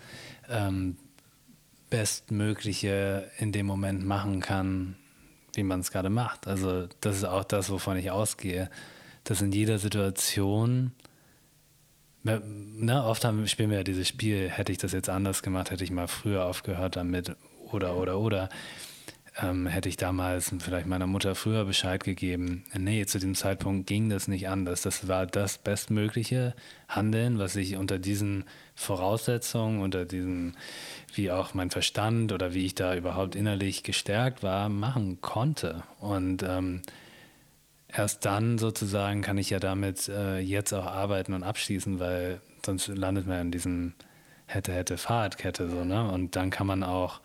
[0.49, 0.97] ähm,
[1.91, 4.97] Bestmögliche in dem Moment machen kann,
[5.55, 6.47] wie man es gerade macht.
[6.47, 8.71] Also das ist auch das, wovon ich ausgehe,
[9.27, 10.93] dass in jeder Situation,
[12.22, 15.83] ne, oft haben, spielen wir ja dieses Spiel, hätte ich das jetzt anders gemacht, hätte
[15.83, 17.35] ich mal früher aufgehört damit
[17.72, 18.49] oder oder oder
[19.43, 22.64] ähm, hätte ich damals vielleicht meiner Mutter früher Bescheid gegeben.
[22.72, 24.83] Nee, zu dem Zeitpunkt ging das nicht anders.
[24.83, 26.55] Das war das bestmögliche
[26.89, 28.45] Handeln, was ich unter diesen
[28.77, 30.57] Voraussetzungen, unter diesen,
[31.14, 35.83] wie auch mein Verstand oder wie ich da überhaupt innerlich gestärkt war, machen konnte.
[35.99, 36.83] Und ähm,
[37.97, 42.88] erst dann sozusagen kann ich ja damit äh, jetzt auch arbeiten und abschließen, weil sonst
[42.88, 43.94] landet man in diesem
[44.47, 46.11] hätte, hätte, Fahrradkette so, ne?
[46.11, 47.20] Und dann kann man auch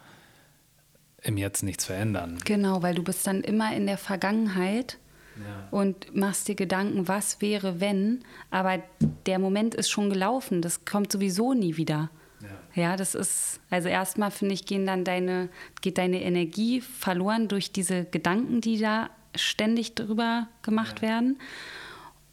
[1.21, 2.39] im Jetzt nichts verändern.
[2.45, 4.97] Genau, weil du bist dann immer in der Vergangenheit
[5.37, 5.67] ja.
[5.69, 8.81] und machst dir Gedanken, was wäre, wenn, aber
[9.27, 12.09] der Moment ist schon gelaufen, das kommt sowieso nie wieder.
[12.75, 15.49] Ja, ja das ist, also erstmal finde ich, gehen dann deine,
[15.81, 21.09] geht deine Energie verloren durch diese Gedanken, die da ständig drüber gemacht ja.
[21.09, 21.39] werden.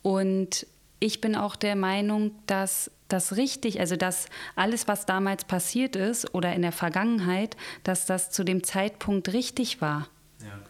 [0.03, 0.67] Und
[1.01, 6.35] ich bin auch der Meinung, dass das richtig, also dass alles, was damals passiert ist
[6.35, 10.09] oder in der Vergangenheit, dass das zu dem Zeitpunkt richtig war.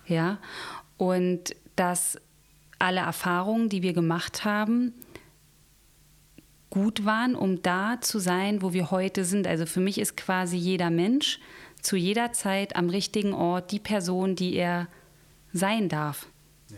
[0.06, 0.14] Ja.
[0.14, 0.38] ja?
[0.96, 2.18] Und dass
[2.78, 4.94] alle Erfahrungen, die wir gemacht haben,
[6.70, 9.46] gut waren, um da zu sein, wo wir heute sind.
[9.46, 11.40] Also für mich ist quasi jeder Mensch
[11.80, 14.88] zu jeder Zeit am richtigen Ort die Person, die er
[15.53, 16.26] sein darf.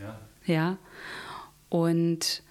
[0.01, 0.19] Ja.
[0.47, 0.79] Ja.
[1.69, 2.43] Und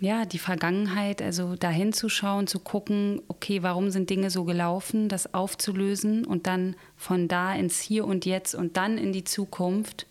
[0.00, 5.32] ja, die Vergangenheit, also da hinzuschauen, zu gucken, okay, warum sind Dinge so gelaufen, das
[5.32, 10.06] aufzulösen und dann von da ins Hier und Jetzt und dann in die Zukunft,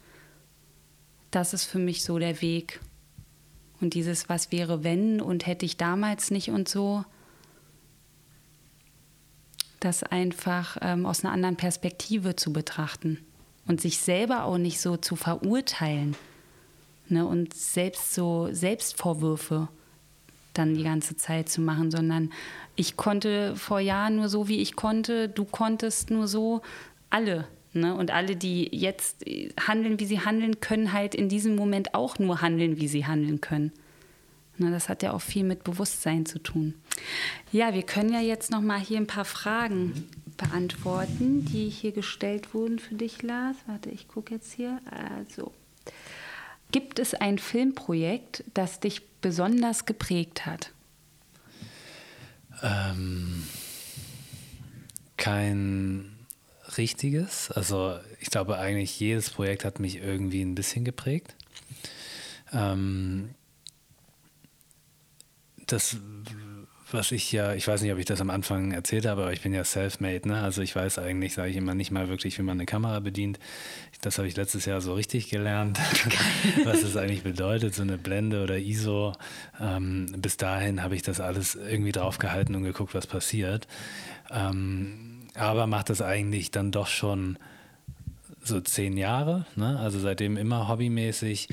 [1.30, 2.80] das ist für mich so der Weg.
[3.82, 7.04] Und dieses, was wäre, wenn und hätte ich damals nicht und so,
[9.82, 13.18] das einfach ähm, aus einer anderen Perspektive zu betrachten
[13.68, 16.16] und sich selber auch nicht so zu verurteilen
[17.08, 19.68] ne, und selbst so Selbstvorwürfe
[20.54, 22.32] dann die ganze Zeit zu machen, sondern
[22.76, 26.62] ich konnte vor Jahren nur so, wie ich konnte, du konntest nur so,
[27.10, 27.48] alle.
[27.74, 27.96] Ne?
[27.96, 29.24] Und alle, die jetzt
[29.68, 33.40] handeln, wie sie handeln, können halt in diesem Moment auch nur handeln, wie sie handeln
[33.40, 33.72] können.
[34.58, 36.74] Ne, das hat ja auch viel mit Bewusstsein zu tun.
[37.52, 40.08] Ja, wir können ja jetzt noch mal hier ein paar Fragen
[40.42, 43.58] beantworten, die hier gestellt wurden für dich, Lars.
[43.68, 44.80] Warte, ich gucke jetzt hier.
[44.90, 45.54] Also,
[46.72, 50.72] gibt es ein Filmprojekt, das dich besonders geprägt hat?
[52.64, 53.44] Ähm,
[55.18, 56.18] kein
[56.78, 57.52] richtiges.
[57.52, 61.36] Also ich glaube eigentlich jedes Projekt hat mich irgendwie ein bisschen geprägt.
[62.54, 63.36] Ähm,
[65.68, 65.98] das
[66.94, 69.42] was ich ja, ich weiß nicht, ob ich das am Anfang erzählt habe, aber ich
[69.42, 70.42] bin ja self-made, ne?
[70.42, 73.40] Also ich weiß eigentlich, sage ich immer, nicht mal wirklich, wie man eine Kamera bedient.
[74.02, 75.80] Das habe ich letztes Jahr so richtig gelernt,
[76.66, 79.14] was es eigentlich bedeutet, so eine Blende oder ISO.
[79.60, 83.68] Ähm, bis dahin habe ich das alles irgendwie draufgehalten und geguckt, was passiert.
[84.30, 87.38] Ähm, aber macht das eigentlich dann doch schon
[88.44, 89.80] so zehn Jahre, ne?
[89.80, 91.50] Also seitdem immer hobbymäßig.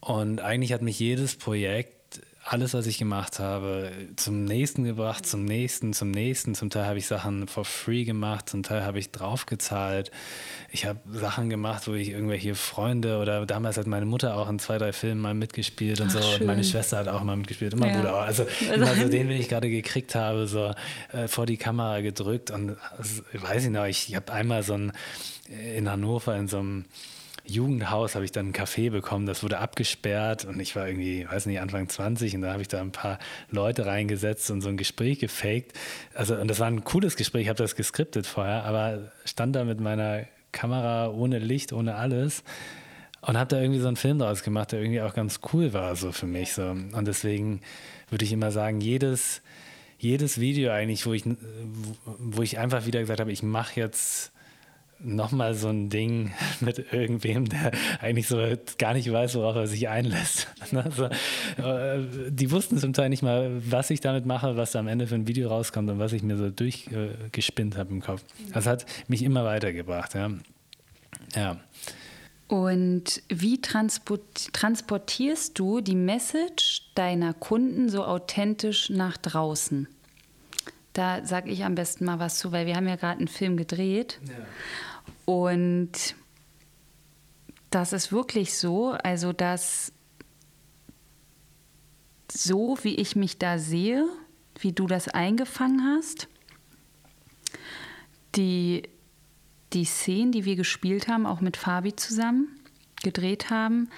[0.00, 1.97] Und eigentlich hat mich jedes Projekt
[2.50, 6.54] alles, was ich gemacht habe, zum nächsten gebracht, zum nächsten, zum nächsten.
[6.54, 10.10] Zum Teil habe ich Sachen for free gemacht, zum Teil habe ich draufgezahlt.
[10.72, 14.58] Ich habe Sachen gemacht, wo ich irgendwelche Freunde oder damals hat meine Mutter auch in
[14.58, 16.22] zwei, drei Filmen mal mitgespielt und Ach, so.
[16.22, 16.40] Schön.
[16.40, 17.96] Und meine Schwester hat auch mal mitgespielt und mein ja.
[17.96, 18.22] Bruder auch.
[18.22, 20.72] Also, also so den, den ich gerade gekriegt habe, so
[21.12, 22.50] äh, vor die Kamera gedrückt.
[22.50, 24.92] Und also, weiß ich noch, ich, ich habe einmal so ein
[25.48, 26.84] in Hannover in so einem
[27.48, 31.46] Jugendhaus habe ich dann einen Café bekommen, das wurde abgesperrt und ich war irgendwie, weiß
[31.46, 33.18] nicht, Anfang 20 und da habe ich da ein paar
[33.50, 35.72] Leute reingesetzt und so ein Gespräch gefaked.
[36.14, 39.64] Also, und das war ein cooles Gespräch, ich habe das geskriptet vorher, aber stand da
[39.64, 42.42] mit meiner Kamera ohne Licht, ohne alles
[43.20, 45.96] und habe da irgendwie so einen Film draus gemacht, der irgendwie auch ganz cool war,
[45.96, 46.52] so für mich.
[46.52, 46.70] So.
[46.70, 47.60] Und deswegen
[48.10, 49.42] würde ich immer sagen, jedes,
[49.98, 51.24] jedes Video eigentlich, wo ich,
[52.18, 54.32] wo ich einfach wieder gesagt habe, ich mache jetzt
[55.00, 58.38] nochmal so ein Ding mit irgendwem, der eigentlich so
[58.78, 60.48] gar nicht weiß, worauf er sich einlässt.
[60.70, 61.08] Also,
[62.28, 65.14] die wussten zum Teil nicht mal, was ich damit mache, was da am Ende für
[65.14, 68.22] ein Video rauskommt und was ich mir so durchgespinnt habe im Kopf.
[68.52, 70.14] Das hat mich immer weitergebracht.
[70.14, 70.30] Ja.
[71.34, 71.56] ja.
[72.48, 79.88] Und wie transportierst du die Message deiner Kunden so authentisch nach draußen?
[80.94, 83.56] Da sage ich am besten mal was zu, weil wir haben ja gerade einen Film
[83.56, 84.18] gedreht.
[84.26, 84.34] Ja.
[85.24, 86.14] Und
[87.70, 89.92] das ist wirklich so, also dass
[92.30, 94.06] so wie ich mich da sehe,
[94.60, 96.28] wie du das eingefangen hast,
[98.34, 98.82] die,
[99.72, 102.48] die Szenen, die wir gespielt haben, auch mit Fabi zusammen
[103.02, 103.88] gedreht haben,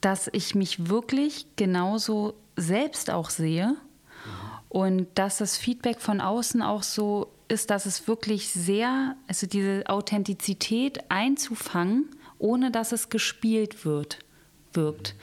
[0.00, 3.76] dass ich mich wirklich genauso selbst auch sehe mhm.
[4.68, 9.84] und dass das Feedback von außen auch so ist, dass es wirklich sehr, also diese
[9.86, 14.18] Authentizität einzufangen, ohne dass es gespielt wird,
[14.72, 15.14] wirkt.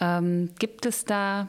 [0.00, 1.48] Ähm, gibt es da,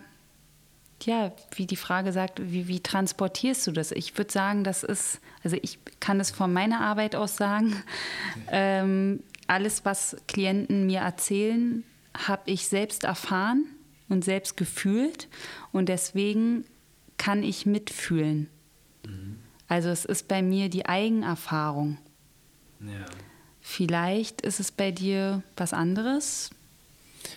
[1.04, 3.92] ja, wie die Frage sagt, wie, wie transportierst du das?
[3.92, 7.76] Ich würde sagen, das ist, also ich kann es von meiner Arbeit aus sagen,
[8.52, 11.84] ähm, alles, was Klienten mir erzählen,
[12.16, 13.66] habe ich selbst erfahren
[14.10, 15.28] und selbst gefühlt
[15.72, 16.66] und deswegen
[17.18, 18.50] kann ich mitfühlen.
[19.06, 19.45] Mhm.
[19.68, 21.98] Also es ist bei mir die Eigenerfahrung.
[22.82, 23.06] Ja.
[23.62, 26.52] Vielleicht ist es bei dir was anderes.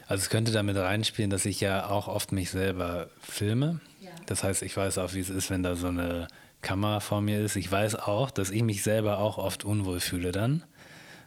[0.06, 3.80] Also es könnte damit reinspielen, dass ich ja auch oft mich selber filme.
[4.00, 4.10] Ja.
[4.26, 6.28] Das heißt, ich weiß auch, wie es ist, wenn da so eine
[6.60, 7.56] Kamera vor mir ist.
[7.56, 10.64] Ich weiß auch, dass ich mich selber auch oft unwohl fühle dann.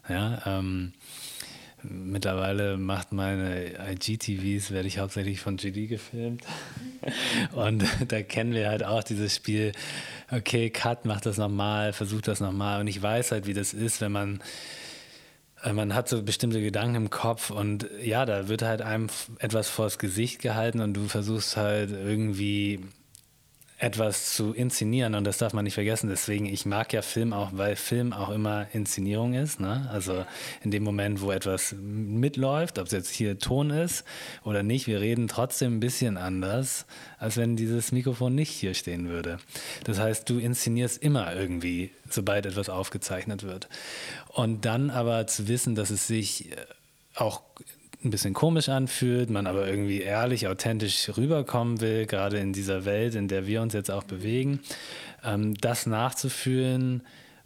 [0.07, 0.93] Ja, ähm,
[1.83, 6.43] Mittlerweile macht meine IGTVs, werde ich hauptsächlich von GD gefilmt.
[7.53, 9.71] Und da kennen wir halt auch dieses Spiel,
[10.31, 12.81] okay, Cut, mach das nochmal, versuch das nochmal.
[12.81, 14.41] Und ich weiß halt, wie das ist, wenn man
[15.71, 19.99] man hat so bestimmte Gedanken im Kopf und ja, da wird halt einem etwas vors
[19.99, 22.79] Gesicht gehalten und du versuchst halt irgendwie
[23.81, 26.07] etwas zu inszenieren und das darf man nicht vergessen.
[26.07, 29.59] Deswegen, ich mag ja Film auch, weil Film auch immer Inszenierung ist.
[29.59, 29.89] Ne?
[29.91, 30.23] Also
[30.63, 34.03] in dem Moment, wo etwas mitläuft, ob es jetzt hier Ton ist
[34.43, 36.85] oder nicht, wir reden trotzdem ein bisschen anders,
[37.17, 39.39] als wenn dieses Mikrofon nicht hier stehen würde.
[39.83, 43.67] Das heißt, du inszenierst immer irgendwie, sobald etwas aufgezeichnet wird.
[44.27, 46.51] Und dann aber zu wissen, dass es sich
[47.15, 47.41] auch
[48.03, 53.15] ein bisschen komisch anfühlt, man aber irgendwie ehrlich, authentisch rüberkommen will, gerade in dieser Welt,
[53.15, 54.59] in der wir uns jetzt auch bewegen,
[55.23, 57.03] ähm, das nachzufühlen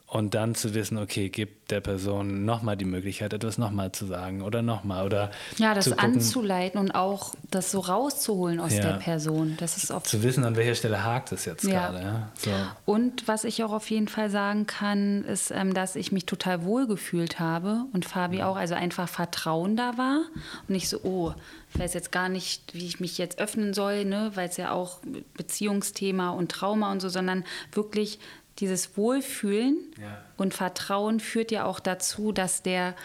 [0.07, 4.43] und dann zu wissen, okay, gibt der Person nochmal die Möglichkeit, etwas nochmal zu sagen
[4.43, 8.83] oder nochmal oder ja, das anzuleiten und auch das so rauszuholen aus ja.
[8.83, 9.55] der Person.
[9.57, 11.89] Das ist oft zu wissen, an welcher Stelle hakt es jetzt ja.
[11.89, 12.03] gerade.
[12.03, 12.31] Ja?
[12.35, 12.51] So.
[12.85, 16.63] Und was ich auch auf jeden Fall sagen kann, ist, ähm, dass ich mich total
[16.63, 20.21] wohl gefühlt habe und Fabi auch, also einfach Vertrauen da war
[20.67, 21.33] und nicht so, oh,
[21.73, 24.71] ich weiß jetzt gar nicht, wie ich mich jetzt öffnen soll, ne, weil es ja
[24.71, 24.99] auch
[25.35, 27.43] Beziehungsthema und Trauma und so, sondern
[27.73, 28.19] wirklich
[28.59, 30.23] dieses Wohlfühlen ja.
[30.37, 32.95] und Vertrauen führt ja auch dazu, dass der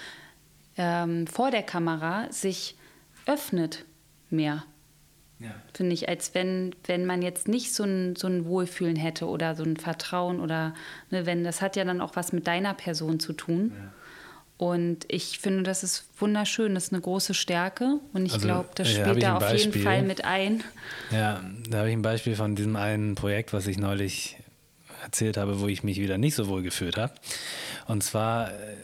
[0.76, 2.76] ähm, vor der Kamera sich
[3.26, 3.84] öffnet
[4.30, 4.64] mehr.
[5.40, 5.54] Ja.
[5.74, 9.54] Finde ich, als wenn, wenn man jetzt nicht so ein, so ein Wohlfühlen hätte oder
[9.54, 10.74] so ein Vertrauen oder
[11.10, 13.72] ne, wenn, das hat ja dann auch was mit deiner Person zu tun.
[13.74, 13.92] Ja.
[14.58, 18.68] Und ich finde, das ist wunderschön, das ist eine große Stärke und ich also, glaube,
[18.74, 20.62] das spielt da auf jeden Fall mit ein.
[21.10, 24.36] Ja, da habe ich ein Beispiel von diesem einen Projekt, was ich neulich
[25.02, 27.12] erzählt habe, wo ich mich wieder nicht so wohl gefühlt habe.
[27.86, 28.76] Und zwar äh,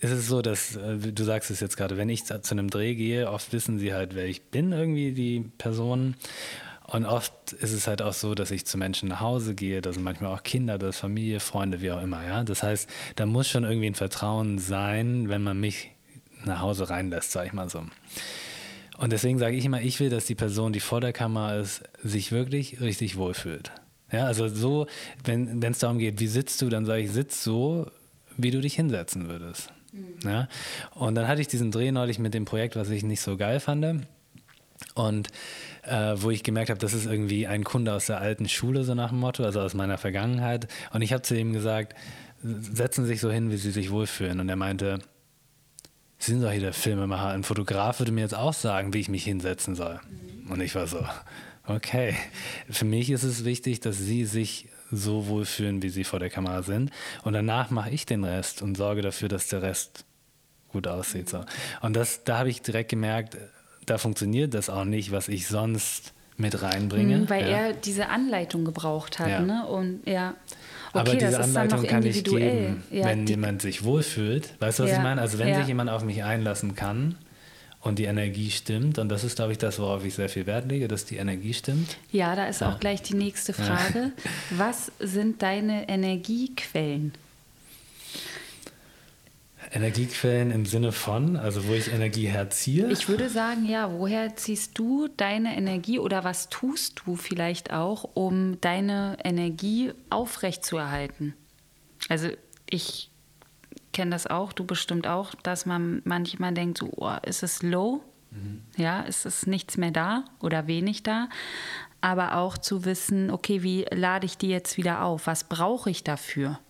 [0.00, 2.94] ist es so, dass, äh, du sagst es jetzt gerade, wenn ich zu einem Dreh
[2.94, 6.16] gehe, oft wissen sie halt, wer ich bin, irgendwie die Personen.
[6.86, 9.92] Und oft ist es halt auch so, dass ich zu Menschen nach Hause gehe, da
[9.92, 12.44] sind manchmal auch Kinder, das Familie, Freunde, wie auch immer, ja.
[12.44, 15.90] Das heißt, da muss schon irgendwie ein Vertrauen sein, wenn man mich
[16.44, 17.84] nach Hause reinlässt, sag ich mal so.
[18.96, 21.82] Und deswegen sage ich immer, ich will, dass die Person, die vor der Kamera ist,
[22.02, 23.70] sich wirklich richtig wohlfühlt.
[24.10, 24.86] Ja, also so,
[25.24, 27.90] wenn es darum geht, wie sitzt du, dann sage ich, sitz so,
[28.36, 29.70] wie du dich hinsetzen würdest.
[29.92, 30.28] Mhm.
[30.28, 30.48] Ja?
[30.94, 33.60] Und dann hatte ich diesen Dreh neulich mit dem Projekt, was ich nicht so geil
[33.60, 34.06] fand.
[34.94, 35.28] Und
[35.82, 38.94] äh, wo ich gemerkt habe, das ist irgendwie ein Kunde aus der alten Schule, so
[38.94, 40.68] nach dem Motto, also aus meiner Vergangenheit.
[40.92, 41.94] Und ich habe zu ihm gesagt,
[42.42, 44.40] setzen Sie sich so hin, wie Sie sich wohlfühlen.
[44.40, 45.00] Und er meinte,
[46.18, 47.28] Sie sind doch hier der Filmemacher.
[47.28, 50.00] Ein Fotograf würde mir jetzt auch sagen, wie ich mich hinsetzen soll.
[50.08, 50.50] Mhm.
[50.52, 51.04] Und ich war so,
[51.68, 52.14] Okay.
[52.70, 56.62] Für mich ist es wichtig, dass Sie sich so wohlfühlen, wie Sie vor der Kamera
[56.62, 56.90] sind.
[57.24, 60.04] Und danach mache ich den Rest und sorge dafür, dass der Rest
[60.72, 61.28] gut aussieht.
[61.28, 61.44] So.
[61.82, 63.36] Und das, da habe ich direkt gemerkt,
[63.84, 67.18] da funktioniert das auch nicht, was ich sonst mit reinbringe.
[67.18, 67.56] Mhm, weil ja.
[67.58, 69.28] er diese Anleitung gebraucht hat.
[69.28, 69.40] Ja.
[69.40, 69.66] Ne?
[69.66, 70.34] Und ja.
[70.92, 74.54] Okay, Aber diese Anleitung kann ich geben, ja, wenn jemand sich wohlfühlt.
[74.60, 75.20] Weißt du, was ich meine?
[75.20, 77.16] Also wenn sich jemand auf mich einlassen kann,
[77.80, 78.98] und die Energie stimmt.
[78.98, 81.54] Und das ist, glaube ich, das, worauf ich sehr viel Wert lege, dass die Energie
[81.54, 81.96] stimmt.
[82.10, 82.72] Ja, da ist ja.
[82.72, 84.12] auch gleich die nächste Frage.
[84.16, 84.22] Ja.
[84.58, 87.12] Was sind deine Energiequellen?
[89.70, 92.90] Energiequellen im Sinne von, also wo ich Energie herziehe?
[92.90, 98.08] Ich würde sagen, ja, woher ziehst du deine Energie oder was tust du vielleicht auch,
[98.14, 101.34] um deine Energie aufrechtzuerhalten?
[102.08, 102.28] Also
[102.70, 103.10] ich
[103.98, 108.00] kenne das auch, du bestimmt auch, dass man manchmal denkt, so, oh, ist es low?
[108.30, 108.62] Mhm.
[108.76, 111.28] Ja, ist es nichts mehr da oder wenig da?
[112.00, 115.26] Aber auch zu wissen, okay, wie lade ich die jetzt wieder auf?
[115.26, 116.60] Was brauche ich dafür?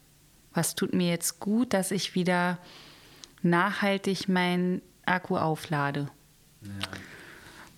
[0.55, 2.57] Was tut mir jetzt gut, dass ich wieder
[3.43, 6.09] nachhaltig meinen Akku auflade?
[6.63, 6.89] Ja.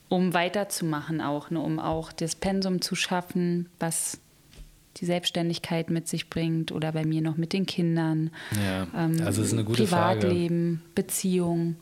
[0.09, 1.59] Um weiterzumachen auch, ne?
[1.59, 4.21] um auch das Pensum zu schaffen, was
[4.97, 8.31] die Selbstständigkeit mit sich bringt oder bei mir noch mit den Kindern.
[8.65, 10.93] Ja, ähm, also ist eine gute Privatleben, Frage.
[10.95, 11.77] Beziehung.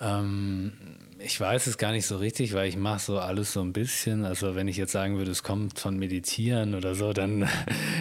[0.00, 0.72] Ähm,
[1.18, 4.24] ich weiß es gar nicht so richtig, weil ich mache so alles so ein bisschen.
[4.24, 7.48] Also wenn ich jetzt sagen würde, es kommt von Meditieren oder so, dann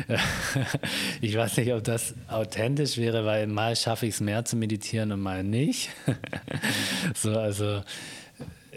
[1.21, 5.11] ich weiß nicht, ob das authentisch wäre, weil mal schaffe ich es mehr zu meditieren
[5.11, 5.89] und mal nicht.
[7.15, 7.83] so, also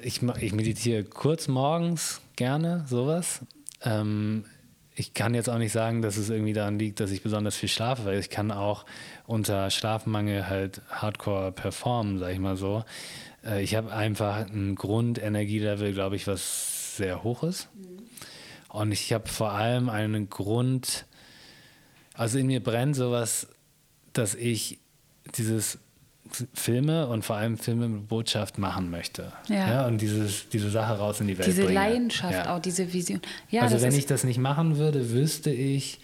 [0.03, 3.41] ich, ich meditiere kurz morgens gerne, sowas.
[3.83, 4.45] Ähm,
[4.95, 7.69] ich kann jetzt auch nicht sagen, dass es irgendwie daran liegt, dass ich besonders viel
[7.69, 8.85] schlafe, weil ich kann auch
[9.27, 12.85] unter Schlafmangel halt hardcore performen, sag ich mal so.
[13.45, 17.69] Äh, ich habe einfach ein Grundenergielevel, glaube ich, was sehr hoch ist.
[18.69, 21.07] Und ich habe vor allem einen Grund,
[22.15, 23.49] also in mir brennt sowas,
[24.13, 24.79] dass ich
[25.37, 25.79] dieses
[26.55, 29.33] Filme und vor allem Filme mit Botschaft machen möchte.
[29.49, 29.71] Ja.
[29.71, 31.75] ja und dieses, diese Sache raus in die Welt diese bringe.
[31.75, 32.57] Leidenschaft, ja.
[32.57, 33.21] auch diese Vision.
[33.51, 36.01] Ja, also wenn ich das nicht machen würde, wüsste ich,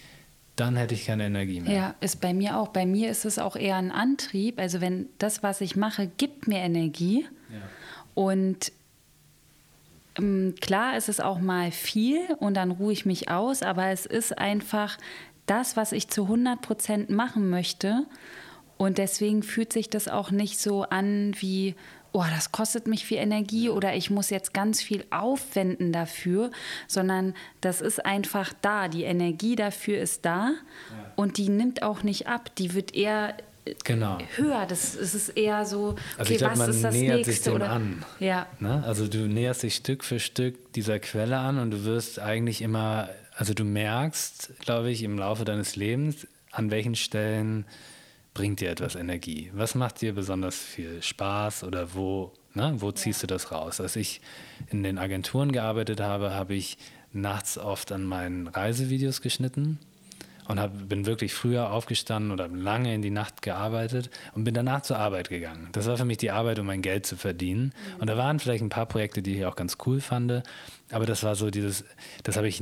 [0.55, 1.73] dann hätte ich keine Energie mehr.
[1.73, 2.69] Ja, ist bei mir auch.
[2.69, 4.59] Bei mir ist es auch eher ein Antrieb.
[4.59, 7.25] Also wenn das, was ich mache, gibt mir Energie.
[7.49, 7.57] Ja.
[8.13, 8.71] Und
[10.17, 14.05] ähm, klar ist es auch mal viel und dann ruhe ich mich aus, aber es
[14.05, 14.97] ist einfach
[15.45, 18.05] das, was ich zu 100 Prozent machen möchte.
[18.77, 21.75] Und deswegen fühlt sich das auch nicht so an wie,
[22.11, 26.51] oh, das kostet mich viel Energie oder ich muss jetzt ganz viel aufwenden dafür,
[26.87, 28.87] sondern das ist einfach da.
[28.87, 31.11] Die Energie dafür ist da ja.
[31.15, 32.55] und die nimmt auch nicht ab.
[32.55, 33.35] Die wird eher
[33.83, 34.17] genau.
[34.35, 34.65] höher.
[34.65, 37.33] Das, das ist eher so, okay, also ich glaub, was man ist das nähert nächste?
[37.33, 38.05] sich dem oder, an.
[38.19, 38.47] Ja.
[38.59, 38.83] Ne?
[38.85, 43.09] Also du näherst dich Stück für Stück dieser Quelle an und du wirst eigentlich immer,
[43.35, 47.65] also du merkst, glaube ich, im Laufe deines Lebens, an welchen Stellen
[48.35, 49.49] bringt dir etwas Energie?
[49.55, 53.81] Was macht dir besonders viel Spaß oder wo, ne, wo ziehst du das raus?
[53.81, 54.21] Als ich
[54.69, 56.77] in den Agenturen gearbeitet habe, habe ich
[57.11, 59.79] nachts oft an meinen Reisevideos geschnitten
[60.47, 64.81] und hab, bin wirklich früher aufgestanden oder lange in die Nacht gearbeitet und bin danach
[64.81, 65.69] zur Arbeit gegangen.
[65.71, 67.73] Das war für mich die Arbeit, um mein Geld zu verdienen.
[67.95, 68.01] Mhm.
[68.01, 70.43] Und da waren vielleicht ein paar Projekte, die ich auch ganz cool fand,
[70.91, 71.85] aber das war so dieses,
[72.23, 72.61] das habe ich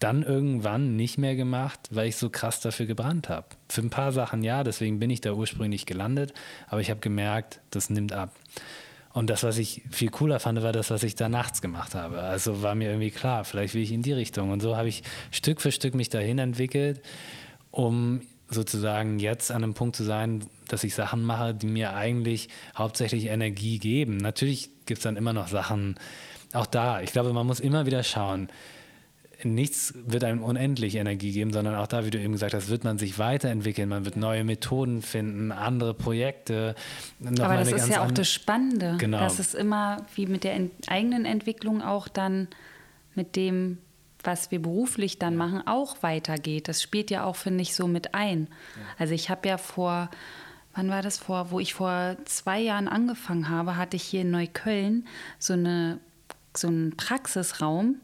[0.00, 3.46] dann irgendwann nicht mehr gemacht, weil ich so krass dafür gebrannt habe.
[3.68, 6.32] Für ein paar Sachen ja, deswegen bin ich da ursprünglich gelandet,
[6.68, 8.34] aber ich habe gemerkt, das nimmt ab.
[9.12, 12.20] Und das, was ich viel cooler fand, war das, was ich da nachts gemacht habe.
[12.20, 14.50] Also war mir irgendwie klar, vielleicht will ich in die Richtung.
[14.50, 17.02] Und so habe ich Stück für Stück mich dahin entwickelt,
[17.70, 22.48] um sozusagen jetzt an einem Punkt zu sein, dass ich Sachen mache, die mir eigentlich
[22.76, 24.16] hauptsächlich Energie geben.
[24.16, 25.96] Natürlich gibt es dann immer noch Sachen,
[26.52, 28.48] auch da, ich glaube, man muss immer wieder schauen,
[29.44, 32.84] nichts wird einem unendlich Energie geben, sondern auch da, wie du eben gesagt hast, wird
[32.84, 36.74] man sich weiterentwickeln, man wird neue Methoden finden, andere Projekte.
[37.40, 39.18] Aber das ist ja auch das Spannende, genau.
[39.18, 42.48] dass es immer wie mit der eigenen Entwicklung auch dann
[43.14, 43.78] mit dem,
[44.22, 46.68] was wir beruflich dann machen, auch weitergeht.
[46.68, 48.48] Das spielt ja auch, finde ich, so mit ein.
[48.98, 50.10] Also ich habe ja vor
[50.74, 54.30] wann war das vor, wo ich vor zwei Jahren angefangen habe, hatte ich hier in
[54.30, 55.06] Neukölln
[55.38, 55.98] so, eine,
[56.56, 57.96] so einen Praxisraum,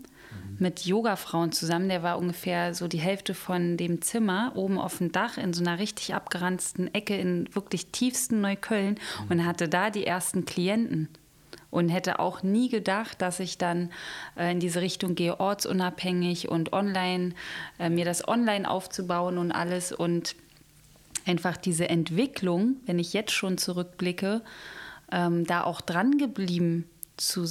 [0.59, 1.88] mit Yoga-Frauen zusammen.
[1.88, 5.62] Der war ungefähr so die Hälfte von dem Zimmer, oben auf dem Dach, in so
[5.62, 9.30] einer richtig abgeranzten Ecke in wirklich tiefsten Neukölln mhm.
[9.30, 11.09] und hatte da die ersten Klienten.
[11.68, 13.90] Und hätte auch nie gedacht, dass ich dann
[14.36, 17.34] äh, in diese Richtung gehe, ortsunabhängig und online,
[17.78, 19.92] äh, mir das online aufzubauen und alles.
[19.92, 20.36] Und
[21.26, 24.42] einfach diese Entwicklung, wenn ich jetzt schon zurückblicke,
[25.12, 27.44] ähm, da auch dran geblieben zu,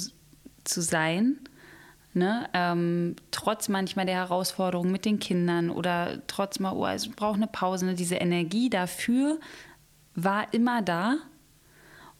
[0.64, 1.38] zu sein
[2.16, 2.48] Ne?
[2.54, 7.46] Ähm, trotz manchmal der Herausforderungen mit den Kindern oder trotz mal, oh, also braucht eine
[7.46, 7.94] Pause, ne?
[7.94, 9.38] diese Energie dafür
[10.14, 11.16] war immer da.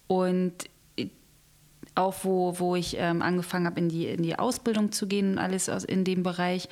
[0.07, 0.69] Und
[1.95, 5.39] auch wo, wo ich ähm, angefangen habe, in die, in die Ausbildung zu gehen und
[5.39, 6.69] alles aus, in dem Bereich,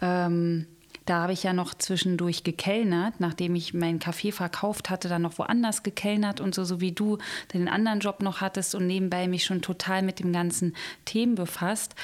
[0.00, 0.66] ähm,
[1.04, 5.38] da habe ich ja noch zwischendurch gekellnert, nachdem ich meinen Kaffee verkauft hatte, dann noch
[5.38, 7.18] woanders gekellnert und so, so wie du
[7.54, 11.94] den anderen Job noch hattest und nebenbei mich schon total mit dem ganzen Themen befasst.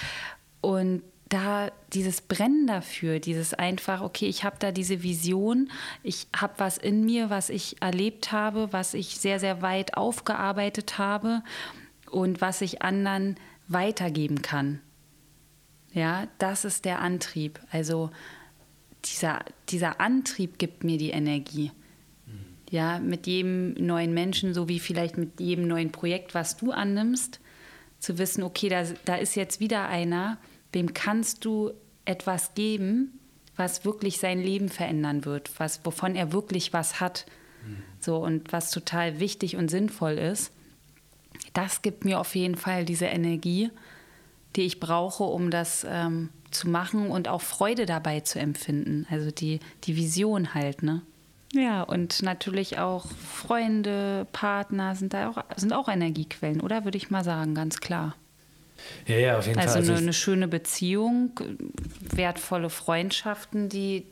[0.63, 5.71] Und da dieses Brennen dafür, dieses einfach, okay, ich habe da diese Vision,
[6.03, 10.99] ich habe was in mir, was ich erlebt habe, was ich sehr, sehr weit aufgearbeitet
[10.99, 11.43] habe
[12.11, 13.37] und was ich anderen
[13.67, 14.81] weitergeben kann.
[15.93, 17.61] Ja, das ist der Antrieb.
[17.71, 18.11] Also
[19.07, 19.41] dieser,
[19.71, 21.73] dieser Antrieb gibt mir die Energie.
[22.71, 27.41] Ja, mit jedem neuen Menschen, so wie vielleicht mit jedem neuen Projekt, was du annimmst,
[27.99, 30.39] zu wissen, okay, da, da ist jetzt wieder einer,
[30.73, 31.73] wem kannst du
[32.05, 33.18] etwas geben,
[33.57, 37.27] was wirklich sein Leben verändern wird, was, wovon er wirklich was hat.
[37.66, 37.77] Mhm.
[38.01, 40.53] So, und was total wichtig und sinnvoll ist.
[41.53, 43.70] Das gibt mir auf jeden Fall diese Energie,
[44.57, 49.07] die ich brauche, um das ähm, zu machen und auch Freude dabei zu empfinden.
[49.11, 51.03] Also die, die Vision halt, ne?
[51.53, 56.85] Ja, und natürlich auch Freunde, Partner sind da auch, sind auch Energiequellen, oder?
[56.85, 58.14] Würde ich mal sagen, ganz klar.
[59.07, 59.80] Ja, ja, auf jeden also Fall.
[59.80, 61.30] Also eine, eine schöne Beziehung,
[62.14, 64.07] wertvolle Freundschaften, die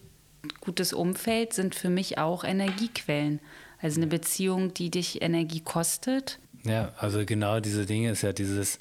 [0.61, 3.41] gutes Umfeld sind für mich auch Energiequellen.
[3.81, 6.39] Also eine Beziehung, die dich Energie kostet.
[6.65, 8.79] Ja, also genau diese Dinge ist ja dieses,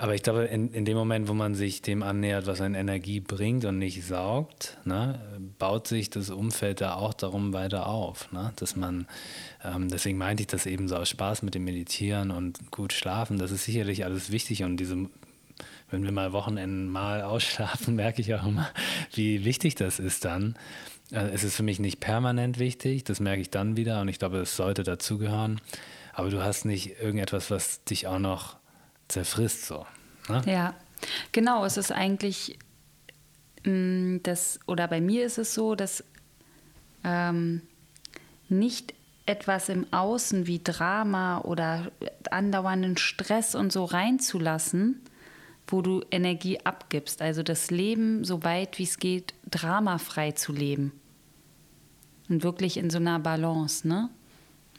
[0.00, 3.20] aber ich glaube, in, in dem Moment, wo man sich dem annähert, was eine Energie
[3.20, 5.20] bringt und nicht saugt, ne,
[5.58, 8.32] baut sich das Umfeld da auch darum weiter auf.
[8.32, 8.50] Ne?
[8.56, 9.06] Dass man,
[9.62, 13.36] ähm, deswegen meinte ich das eben so aus Spaß mit dem Meditieren und gut schlafen.
[13.36, 14.96] Das ist sicherlich alles wichtig und diese,
[15.90, 18.70] wenn wir mal Wochenenden mal ausschlafen, merke ich auch immer,
[19.12, 20.56] wie wichtig das ist dann.
[21.12, 24.18] Äh, es ist für mich nicht permanent wichtig, das merke ich dann wieder und ich
[24.18, 25.60] glaube, es sollte dazugehören.
[26.14, 28.59] Aber du hast nicht irgendetwas, was dich auch noch
[29.10, 29.86] zerfrisst so.
[30.28, 30.42] Ne?
[30.46, 30.74] Ja,
[31.32, 31.64] genau.
[31.64, 32.58] Es ist eigentlich
[33.64, 36.04] mm, das, oder bei mir ist es so, dass
[37.04, 37.62] ähm,
[38.48, 38.94] nicht
[39.26, 41.92] etwas im Außen wie Drama oder
[42.30, 45.00] andauernden Stress und so reinzulassen,
[45.66, 47.22] wo du Energie abgibst.
[47.22, 50.92] Also das Leben so weit wie es geht, dramafrei zu leben.
[52.28, 54.08] Und wirklich in so einer Balance, ne?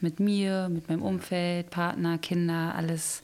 [0.00, 3.22] Mit mir, mit meinem Umfeld, Partner, Kinder, alles,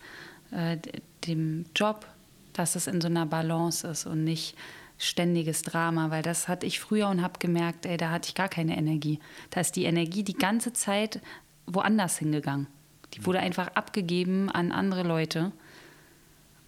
[0.50, 0.78] äh,
[1.26, 2.06] dem Job,
[2.52, 4.56] dass es in so einer Balance ist und nicht
[4.98, 8.48] ständiges Drama, weil das hatte ich früher und habe gemerkt, ey, da hatte ich gar
[8.48, 9.20] keine Energie.
[9.50, 11.20] Da ist die Energie die ganze Zeit
[11.66, 12.66] woanders hingegangen.
[13.14, 15.52] Die wurde einfach abgegeben an andere Leute.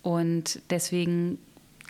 [0.03, 1.39] Und deswegen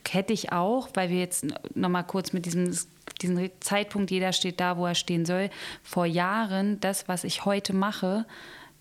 [0.08, 2.76] hätte ich auch, weil wir jetzt nochmal kurz mit diesem,
[3.20, 5.50] diesem Zeitpunkt, jeder steht da, wo er stehen soll,
[5.82, 8.24] vor Jahren das, was ich heute mache,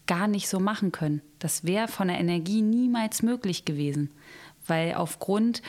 [0.10, 1.22] gar nicht so machen können.
[1.38, 4.10] Das wäre von der Energie niemals möglich gewesen,
[4.66, 5.62] weil aufgrund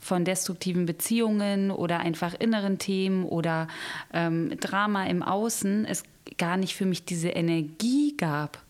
[0.00, 3.68] von destruktiven Beziehungen oder einfach inneren Themen oder
[4.12, 6.02] ähm, Drama im Außen es
[6.38, 8.60] gar nicht für mich diese Energie gab,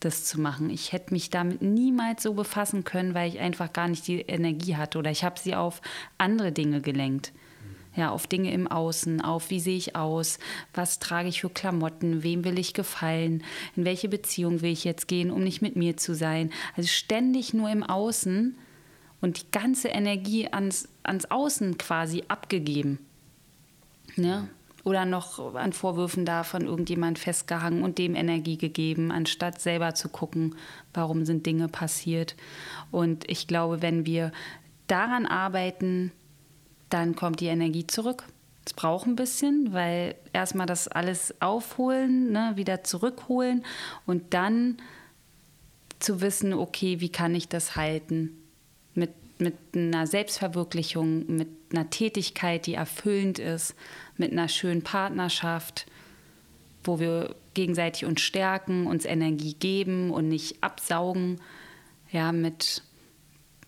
[0.00, 0.68] das zu machen.
[0.68, 4.76] Ich hätte mich damit niemals so befassen können, weil ich einfach gar nicht die Energie
[4.76, 5.80] hatte oder ich habe sie auf
[6.18, 7.32] andere Dinge gelenkt.
[7.98, 10.38] Ja, auf Dinge im Außen, auf wie sehe ich aus,
[10.72, 13.42] was trage ich für Klamotten, wem will ich gefallen,
[13.74, 16.52] in welche Beziehung will ich jetzt gehen, um nicht mit mir zu sein.
[16.76, 18.56] Also ständig nur im Außen
[19.20, 23.00] und die ganze Energie ans, ans Außen quasi abgegeben.
[24.14, 24.48] Ne?
[24.84, 30.08] Oder noch an Vorwürfen da von irgendjemand festgehangen und dem Energie gegeben, anstatt selber zu
[30.08, 30.54] gucken,
[30.94, 32.36] warum sind Dinge passiert.
[32.92, 34.30] Und ich glaube, wenn wir
[34.86, 36.12] daran arbeiten,
[36.90, 38.24] dann kommt die Energie zurück.
[38.64, 43.64] Es braucht ein bisschen, weil erstmal das alles aufholen, ne, wieder zurückholen
[44.06, 44.76] und dann
[45.98, 48.38] zu wissen, okay, wie kann ich das halten?
[48.98, 53.74] mit, mit einer Selbstverwirklichung, mit einer Tätigkeit, die erfüllend ist,
[54.16, 55.86] mit einer schönen Partnerschaft,
[56.84, 61.40] wo wir gegenseitig uns stärken, uns Energie geben und nicht absaugen,
[62.10, 62.82] ja, mit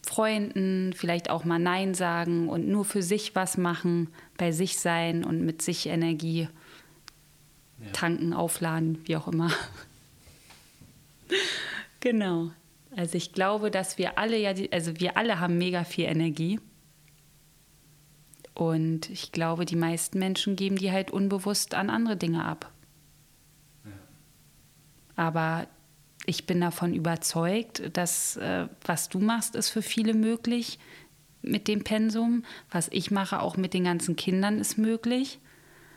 [0.06, 5.24] Freunden, vielleicht auch mal Nein sagen und nur für sich was machen, bei sich sein
[5.24, 6.48] und mit sich Energie
[7.78, 7.90] ja.
[7.92, 9.50] tanken, aufladen, wie auch immer.
[12.00, 12.50] genau.
[12.96, 16.58] Also ich glaube, dass wir alle ja, also wir alle haben mega viel Energie.
[18.54, 22.72] Und ich glaube, die meisten Menschen geben die halt unbewusst an andere Dinge ab.
[23.84, 23.92] Ja.
[25.16, 25.68] Aber
[26.30, 30.78] ich bin davon überzeugt, dass äh, was du machst, ist für viele möglich
[31.42, 32.44] mit dem Pensum.
[32.70, 35.40] Was ich mache, auch mit den ganzen Kindern, ist möglich.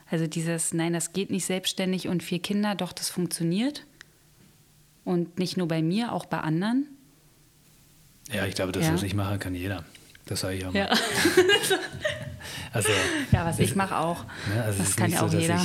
[0.10, 3.86] Also dieses, nein, das geht nicht selbstständig und vier Kinder, doch, das funktioniert.
[5.06, 6.88] Und nicht nur bei mir, auch bei anderen.
[8.32, 8.94] Ja, ich glaube, das, ja.
[8.94, 9.86] was ich mache, kann jeder.
[10.26, 10.80] Das sage ich auch mal.
[10.80, 10.90] Ja,
[12.74, 12.90] also,
[13.32, 14.26] ja was ich mache auch.
[14.48, 15.62] Ne, also das kann ja auch so, jeder.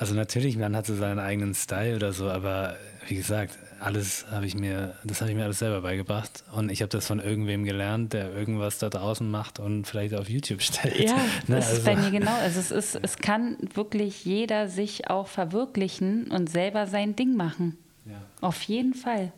[0.00, 2.74] Also natürlich, man hat so seinen eigenen Style oder so, aber
[3.06, 6.80] wie gesagt, alles habe ich mir, das habe ich mir alles selber beigebracht und ich
[6.80, 10.98] habe das von irgendwem gelernt, der irgendwas da draußen macht und vielleicht auf YouTube stellt.
[11.00, 11.16] Ja,
[11.48, 11.56] ne?
[11.56, 11.78] das also.
[11.80, 12.34] ist bei mir genau.
[12.40, 17.76] Also es ist, es kann wirklich jeder sich auch verwirklichen und selber sein Ding machen.
[18.06, 18.22] Ja.
[18.40, 19.32] Auf jeden Fall.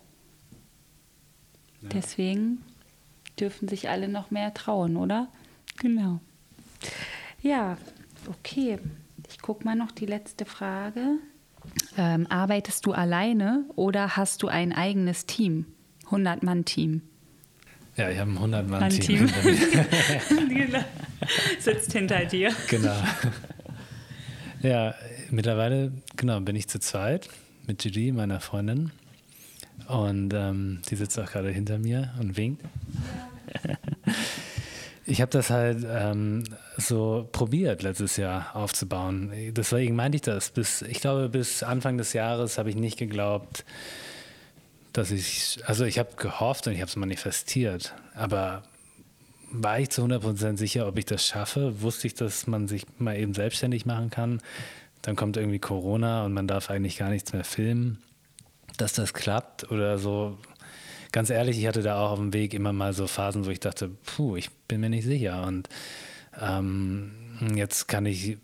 [1.80, 1.88] Ja.
[1.88, 2.62] Deswegen
[3.40, 5.26] dürfen sich alle noch mehr trauen, oder?
[5.78, 6.20] Genau.
[7.42, 7.78] Ja,
[8.28, 8.78] okay.
[9.32, 11.18] Ich gucke mal noch die letzte Frage.
[11.96, 15.64] Ähm, arbeitest du alleine oder hast du ein eigenes Team?
[16.10, 17.00] 100-Mann-Team.
[17.96, 19.30] Ja, ich habe ein 100-Mann-Team.
[20.48, 20.84] genau.
[21.58, 22.52] Sitzt hinter dir.
[22.68, 22.96] Genau.
[24.60, 24.94] Ja,
[25.30, 27.30] mittlerweile genau, bin ich zu zweit
[27.66, 28.90] mit Gigi, meiner Freundin.
[29.88, 32.62] Und ähm, die sitzt auch gerade hinter mir und winkt.
[35.04, 36.44] Ich habe das halt ähm,
[36.76, 39.32] so probiert letztes Jahr aufzubauen.
[39.50, 40.50] Deswegen meinte ich das.
[40.50, 43.64] Bis, ich glaube, bis Anfang des Jahres habe ich nicht geglaubt,
[44.92, 48.62] dass ich, also ich habe gehofft und ich habe es manifestiert, aber
[49.50, 51.82] war ich zu 100% sicher, ob ich das schaffe?
[51.82, 54.40] Wusste ich, dass man sich mal eben selbstständig machen kann?
[55.02, 57.98] Dann kommt irgendwie Corona und man darf eigentlich gar nichts mehr filmen.
[58.78, 60.38] Dass das klappt oder so,
[61.12, 63.60] ganz ehrlich, ich hatte da auch auf dem Weg immer mal so Phasen, wo ich
[63.60, 65.46] dachte, puh, ich bin mir nicht sicher.
[65.46, 65.68] Und
[66.40, 67.12] ähm,
[67.54, 68.38] jetzt kann ich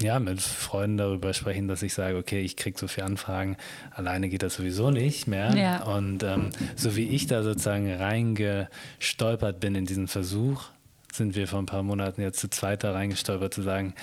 [0.00, 3.56] ja, mit Freunden darüber sprechen, dass ich sage, okay, ich kriege so viele Anfragen,
[3.92, 5.54] alleine geht das sowieso nicht mehr.
[5.56, 5.84] Ja.
[5.84, 10.64] Und ähm, so wie ich da sozusagen reingestolpert bin in diesen Versuch,
[11.12, 13.94] sind wir vor ein paar Monaten jetzt zu zweit da reingestolpert, zu sagen,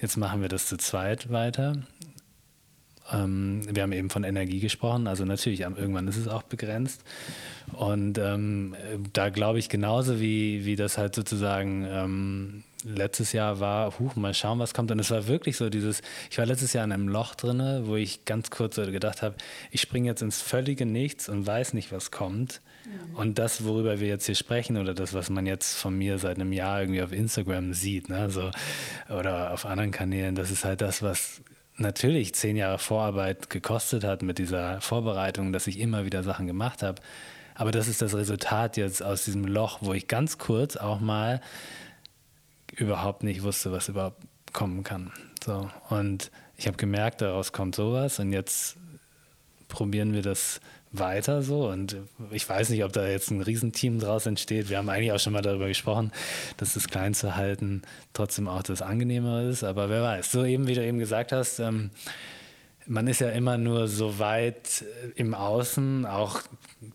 [0.00, 1.76] jetzt machen wir das zu zweit weiter.
[3.12, 7.02] Ähm, wir haben eben von Energie gesprochen, also natürlich, irgendwann ist es auch begrenzt.
[7.72, 8.74] Und ähm,
[9.12, 14.34] da glaube ich genauso, wie, wie das halt sozusagen ähm, letztes Jahr war, huch, mal
[14.34, 14.90] schauen, was kommt.
[14.90, 17.96] Und es war wirklich so dieses, ich war letztes Jahr in einem Loch drin, wo
[17.96, 19.36] ich ganz kurz so gedacht habe,
[19.70, 22.60] ich springe jetzt ins völlige Nichts und weiß nicht, was kommt.
[22.84, 23.16] Mhm.
[23.16, 26.36] Und das, worüber wir jetzt hier sprechen, oder das, was man jetzt von mir seit
[26.36, 28.50] einem Jahr irgendwie auf Instagram sieht, ne, so,
[29.08, 31.42] oder auf anderen Kanälen, das ist halt das, was
[31.80, 36.82] natürlich zehn Jahre Vorarbeit gekostet hat mit dieser Vorbereitung, dass ich immer wieder Sachen gemacht
[36.82, 37.00] habe.
[37.54, 41.40] Aber das ist das Resultat jetzt aus diesem Loch, wo ich ganz kurz auch mal
[42.76, 44.22] überhaupt nicht wusste, was überhaupt
[44.52, 45.12] kommen kann.
[45.44, 45.70] So.
[45.88, 48.76] Und ich habe gemerkt, daraus kommt sowas und jetzt
[49.68, 50.60] probieren wir das
[50.92, 51.68] weiter so.
[51.68, 51.96] Und
[52.30, 54.70] ich weiß nicht, ob da jetzt ein Riesenteam draus entsteht.
[54.70, 56.12] Wir haben eigentlich auch schon mal darüber gesprochen,
[56.56, 57.82] dass das klein zu halten
[58.12, 59.62] trotzdem auch das Angenehmere ist.
[59.64, 61.90] Aber wer weiß, so eben, wie du eben gesagt hast, ähm,
[62.86, 64.84] man ist ja immer nur so weit
[65.14, 66.40] im Außen, auch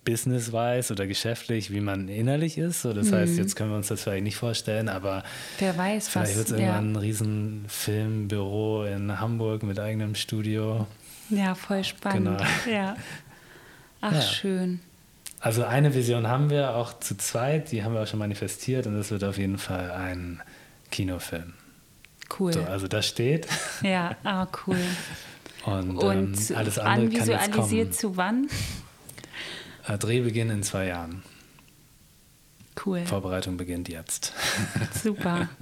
[0.04, 2.82] business-wise oder geschäftlich, wie man innerlich ist.
[2.82, 3.16] So, das mhm.
[3.16, 5.24] heißt, jetzt können wir uns das vielleicht nicht vorstellen, aber
[5.60, 6.91] wer weiß, vielleicht wird es irgendwann ja.
[6.91, 10.86] ein riesen Filmbüro in Hamburg mit eigenem Studio.
[11.30, 12.39] Ja, voll spannend.
[12.66, 12.78] Genau.
[12.78, 12.98] Ja.
[14.02, 14.22] Ach, ja.
[14.22, 14.80] schön.
[15.39, 18.96] Also eine Vision haben wir auch zu zweit, die haben wir auch schon manifestiert und
[18.96, 20.41] das wird auf jeden Fall ein
[20.91, 21.54] Kinofilm.
[22.39, 22.54] Cool.
[22.54, 23.48] So, also das steht.
[23.82, 24.80] Ja, ah, cool.
[25.66, 28.48] Und, und ähm, alles andere anvisualisiert zu wann?
[29.88, 31.24] Äh, Drehbeginn in zwei Jahren.
[32.84, 33.06] Cool.
[33.06, 34.34] Vorbereitung beginnt jetzt.
[35.04, 35.50] Super.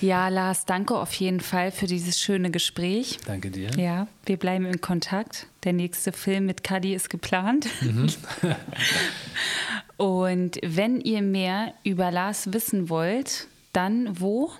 [0.00, 3.18] Ja, Lars, danke auf jeden Fall für dieses schöne Gespräch.
[3.26, 3.70] Danke dir.
[3.76, 5.46] Ja, wir bleiben in Kontakt.
[5.64, 7.66] Der nächste Film mit Kadi ist geplant.
[7.80, 8.08] Mhm.
[9.96, 14.52] Und wenn ihr mehr über Lars wissen wollt, dann wo?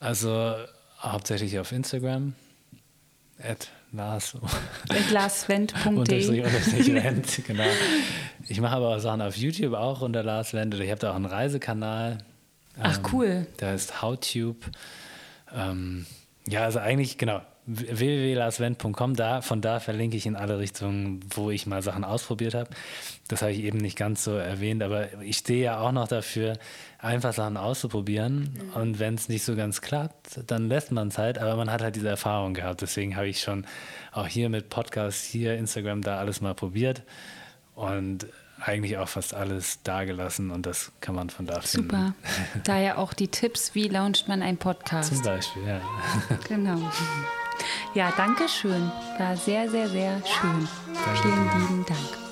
[0.00, 0.54] Also
[1.00, 2.34] hauptsächlich auf Instagram.
[3.42, 4.36] At Lars.
[5.12, 6.42] larswendt.de.
[7.46, 7.64] genau.
[8.48, 11.16] Ich mache aber auch Sachen auf YouTube auch unter Lars Wendt ich habe da auch
[11.16, 12.18] einen Reisekanal.
[12.82, 13.46] Ach ähm, cool.
[13.60, 14.66] Der heißt HowTube.
[15.54, 16.06] Ähm,
[16.48, 21.66] ja, also eigentlich, genau, www.larswendt.com, da, von da verlinke ich in alle Richtungen, wo ich
[21.66, 22.70] mal Sachen ausprobiert habe.
[23.28, 26.58] Das habe ich eben nicht ganz so erwähnt, aber ich stehe ja auch noch dafür,
[26.98, 28.54] einfach Sachen auszuprobieren.
[28.54, 28.80] Mhm.
[28.80, 31.82] Und wenn es nicht so ganz klappt, dann lässt man es halt, aber man hat
[31.82, 32.80] halt diese Erfahrung gehabt.
[32.80, 33.66] Deswegen habe ich schon
[34.12, 37.02] auch hier mit Podcasts, hier Instagram, da alles mal probiert.
[37.74, 38.26] Und
[38.64, 41.90] eigentlich auch fast alles dagelassen und das kann man von da finden.
[41.90, 42.14] Super.
[42.64, 45.14] Daher auch die Tipps, wie launcht man einen Podcast.
[45.14, 45.80] Zum Beispiel, ja.
[46.48, 46.78] Genau.
[47.94, 48.90] Ja, danke schön.
[49.18, 50.68] War sehr, sehr, sehr schön.
[50.86, 52.29] Danke Vielen lieben Dank.